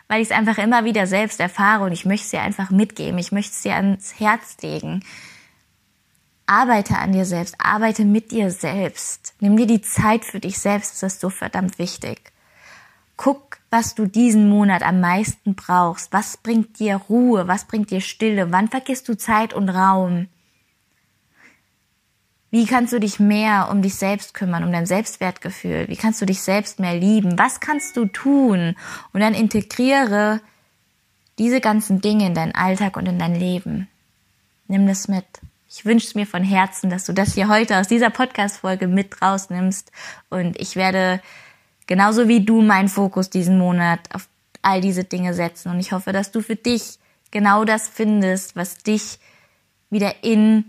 weil 0.09 0.21
ich 0.21 0.31
es 0.31 0.37
einfach 0.37 0.59
immer 0.59 0.85
wieder 0.85 1.07
selbst 1.07 1.41
erfahre 1.41 1.85
und 1.85 1.93
ich 1.93 2.05
möchte 2.05 2.25
es 2.25 2.31
dir 2.31 2.43
einfach 2.43 2.71
mitgeben. 2.71 3.19
Ich 3.19 3.33
möchte 3.33 3.53
es 3.53 3.63
dir 3.63 3.75
ans 3.75 4.19
Herz 4.19 4.57
legen. 4.61 5.05
Arbeite 6.47 6.99
an 6.99 7.13
dir 7.13 7.25
selbst, 7.25 7.55
arbeite 7.59 8.05
mit 8.05 8.33
dir 8.33 8.51
selbst. 8.51 9.35
Nimm 9.41 9.57
dir 9.57 9.67
die 9.67 9.83
Zeit 9.83 10.25
für 10.25 10.41
dich 10.41 10.59
selbst, 10.59 11.03
das 11.03 11.15
ist 11.15 11.21
so 11.21 11.31
verdammt 11.31 11.79
wichtig. 11.79 12.33
Guck, 13.17 13.59
was 13.71 13.95
du 13.95 14.07
diesen 14.07 14.49
Monat 14.49 14.83
am 14.83 15.01
meisten 15.01 15.55
brauchst. 15.55 16.13
Was 16.13 16.39
bringt 16.39 16.79
dir 16.81 16.97
Ruhe? 16.97 17.47
Was 17.47 17.67
bringt 17.67 17.91
dir 17.91 18.01
Stille? 18.01 18.51
Wann 18.51 18.69
vergisst 18.69 19.09
du 19.09 19.17
Zeit 19.17 19.55
und 19.55 19.69
Raum? 19.69 20.29
Wie 22.51 22.67
kannst 22.67 22.93
du 22.93 22.99
dich 22.99 23.21
mehr 23.21 23.69
um 23.71 23.81
dich 23.81 23.95
selbst 23.95 24.35
kümmern, 24.35 24.65
um 24.65 24.73
dein 24.73 24.87
Selbstwertgefühl? 24.87 25.87
Wie 25.89 25.97
kannst 25.97 26.21
du 26.21 26.27
dich 26.27 26.43
selbst 26.43 26.81
mehr 26.81 26.95
lieben? 26.97 27.39
Was 27.39 27.61
kannst 27.61 27.97
du 27.97 28.07
tun? 28.07 28.75
Und 29.13 29.21
dann 29.21 29.35
integriere 29.35 30.41
diese 31.39 31.61
ganzen 31.61 32.01
Dinge 32.01 32.27
in 32.27 32.35
deinen 32.35 32.55
Alltag 32.55 32.97
und 32.97 33.07
in 33.07 33.19
dein 33.19 33.35
Leben. 33.35 33.89
Nimm 34.67 34.87
das 34.87 35.07
mit. 35.07 35.25
Ich 35.69 35.85
wünsche 35.85 36.09
es 36.09 36.15
mir 36.17 36.27
von 36.27 36.43
Herzen, 36.43 36.91
dass 36.91 37.07
du 37.07 37.13
das 37.13 37.35
hier 37.35 37.49
heute 37.49 37.79
aus 37.79 37.87
dieser 37.87 38.11
Podcast-Folge 38.11 38.89
mit 38.89 39.23
rausnimmst. 39.23 39.93
Und 40.29 40.59
ich 40.61 40.75
werde 40.75 41.23
genauso 41.87 42.27
wie 42.27 42.45
du 42.45 42.61
meinen 42.63 42.89
Fokus 42.89 43.31
diesen 43.31 43.59
Monat 43.59 44.01
auf 44.13 44.29
all 44.63 44.81
diese 44.81 45.05
Dinge 45.05 45.35
setzen. 45.35 45.71
Und 45.71 45.79
ich 45.79 45.93
hoffe, 45.93 46.13
dass 46.13 46.33
du 46.33 46.41
für 46.41 46.57
dich 46.57 46.99
genau 47.31 47.65
das 47.65 47.89
findest, 47.89 48.57
was 48.57 48.79
dich 48.79 49.21
wieder 49.89 50.25
in 50.25 50.65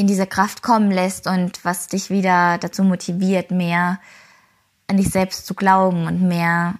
in 0.00 0.06
diese 0.06 0.26
Kraft 0.26 0.62
kommen 0.62 0.90
lässt 0.90 1.26
und 1.26 1.64
was 1.64 1.86
dich 1.86 2.10
wieder 2.10 2.58
dazu 2.58 2.82
motiviert, 2.82 3.50
mehr 3.50 4.00
an 4.86 4.96
dich 4.96 5.10
selbst 5.10 5.46
zu 5.46 5.54
glauben 5.54 6.06
und 6.06 6.22
mehr, 6.22 6.74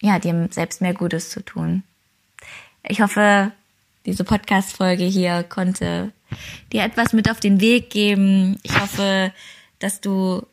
ja, 0.00 0.18
dir 0.18 0.48
selbst 0.50 0.80
mehr 0.80 0.94
Gutes 0.94 1.30
zu 1.30 1.44
tun. 1.44 1.82
Ich 2.86 3.00
hoffe, 3.00 3.52
diese 4.06 4.24
Podcast-Folge 4.24 5.04
hier 5.04 5.42
konnte 5.42 6.12
dir 6.72 6.84
etwas 6.84 7.12
mit 7.12 7.30
auf 7.30 7.40
den 7.40 7.60
Weg 7.60 7.90
geben. 7.90 8.58
Ich 8.62 8.78
hoffe, 8.80 9.32
dass 9.78 10.00
du 10.00 10.46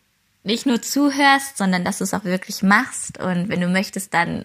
nicht 0.43 0.65
nur 0.65 0.81
zuhörst, 0.81 1.57
sondern 1.57 1.83
dass 1.83 1.99
du 1.99 2.03
es 2.03 2.13
auch 2.13 2.23
wirklich 2.23 2.63
machst. 2.63 3.19
Und 3.19 3.49
wenn 3.49 3.61
du 3.61 3.67
möchtest, 3.67 4.13
dann 4.13 4.43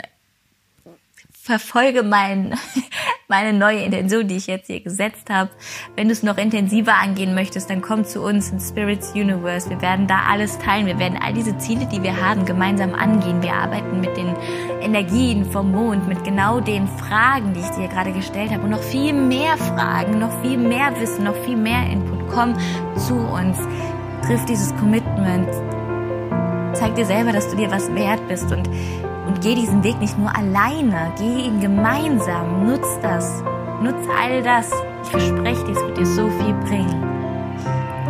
verfolge 1.43 2.05
mein, 2.05 2.55
meine 3.29 3.53
neue 3.53 3.81
Intention, 3.81 4.29
die 4.29 4.37
ich 4.37 4.47
jetzt 4.47 4.69
hier 4.69 4.81
gesetzt 4.81 5.29
habe. 5.29 5.51
Wenn 5.97 6.07
du 6.07 6.13
es 6.13 6.23
noch 6.23 6.39
intensiver 6.39 6.95
angehen 6.95 7.35
möchtest, 7.35 7.69
dann 7.69 7.83
komm 7.83 8.05
zu 8.05 8.23
uns 8.23 8.51
in 8.51 8.61
Spirits 8.61 9.13
Universe. 9.15 9.69
Wir 9.69 9.83
werden 9.83 10.07
da 10.07 10.21
alles 10.31 10.57
teilen. 10.59 10.87
Wir 10.87 11.01
werden 11.01 11.19
all 11.21 11.33
diese 11.33 11.59
Ziele, 11.59 11.87
die 11.87 12.01
wir 12.01 12.25
haben, 12.25 12.45
gemeinsam 12.45 12.95
angehen. 12.95 13.43
Wir 13.43 13.55
arbeiten 13.55 14.01
mit 14.01 14.17
den 14.17 14.37
Energien 14.81 15.45
vom 15.45 15.73
Mond, 15.73 16.07
mit 16.07 16.23
genau 16.23 16.61
den 16.61 16.87
Fragen, 16.87 17.53
die 17.55 17.61
ich 17.61 17.71
dir 17.71 17.89
gerade 17.89 18.13
gestellt 18.13 18.53
habe 18.53 18.63
und 18.63 18.71
noch 18.71 18.83
viel 18.83 19.13
mehr 19.13 19.59
Fragen, 19.59 20.21
noch 20.21 20.43
viel 20.43 20.59
mehr 20.59 20.95
Wissen, 21.01 21.25
noch 21.25 21.37
viel 21.45 21.57
mehr 21.57 21.91
Input. 21.91 22.21
Komm 22.33 22.55
zu 22.97 23.17
uns. 23.17 23.59
Triff 24.25 24.45
dieses 24.45 24.73
Commitment. 24.77 25.49
Zeig 26.75 26.95
dir 26.95 27.05
selber, 27.05 27.33
dass 27.33 27.51
du 27.51 27.57
dir 27.57 27.71
was 27.73 27.93
wert 27.97 28.29
bist 28.29 28.53
und 28.53 28.71
und 29.27 29.41
geh 29.41 29.55
diesen 29.55 29.83
Weg 29.85 29.99
nicht 30.01 30.19
nur 30.19 30.35
alleine, 30.37 31.13
geh 31.19 31.47
ihn 31.47 31.61
gemeinsam, 31.61 32.67
nutz 32.67 32.87
das, 33.03 33.43
nutz 33.83 34.07
all 34.21 34.43
das. 34.43 34.71
Ich 35.05 35.11
verspreche 35.11 35.65
dir, 35.65 35.73
es 35.73 35.83
wird 35.83 35.99
dir 35.99 36.07
so 36.07 36.29
viel 36.31 36.55
bringen. 36.67 37.03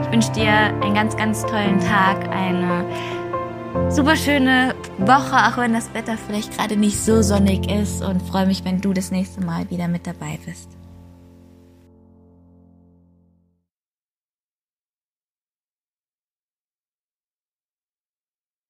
Ich 0.02 0.12
wünsche 0.12 0.32
dir 0.32 0.52
einen 0.52 0.94
ganz, 0.94 1.16
ganz 1.16 1.42
tollen 1.46 1.80
Tag, 1.80 2.28
eine 2.30 2.84
super 3.90 4.16
schöne 4.16 4.74
Woche, 4.98 5.36
auch 5.36 5.56
wenn 5.56 5.72
das 5.72 5.92
Wetter 5.94 6.16
vielleicht 6.16 6.56
gerade 6.56 6.76
nicht 6.76 6.98
so 6.98 7.22
sonnig 7.22 7.70
ist 7.70 8.02
und 8.02 8.22
freue 8.22 8.46
mich, 8.46 8.64
wenn 8.64 8.80
du 8.80 8.92
das 8.92 9.10
nächste 9.10 9.42
Mal 9.42 9.70
wieder 9.70 9.88
mit 9.88 10.06
dabei 10.06 10.38
bist. 10.44 10.68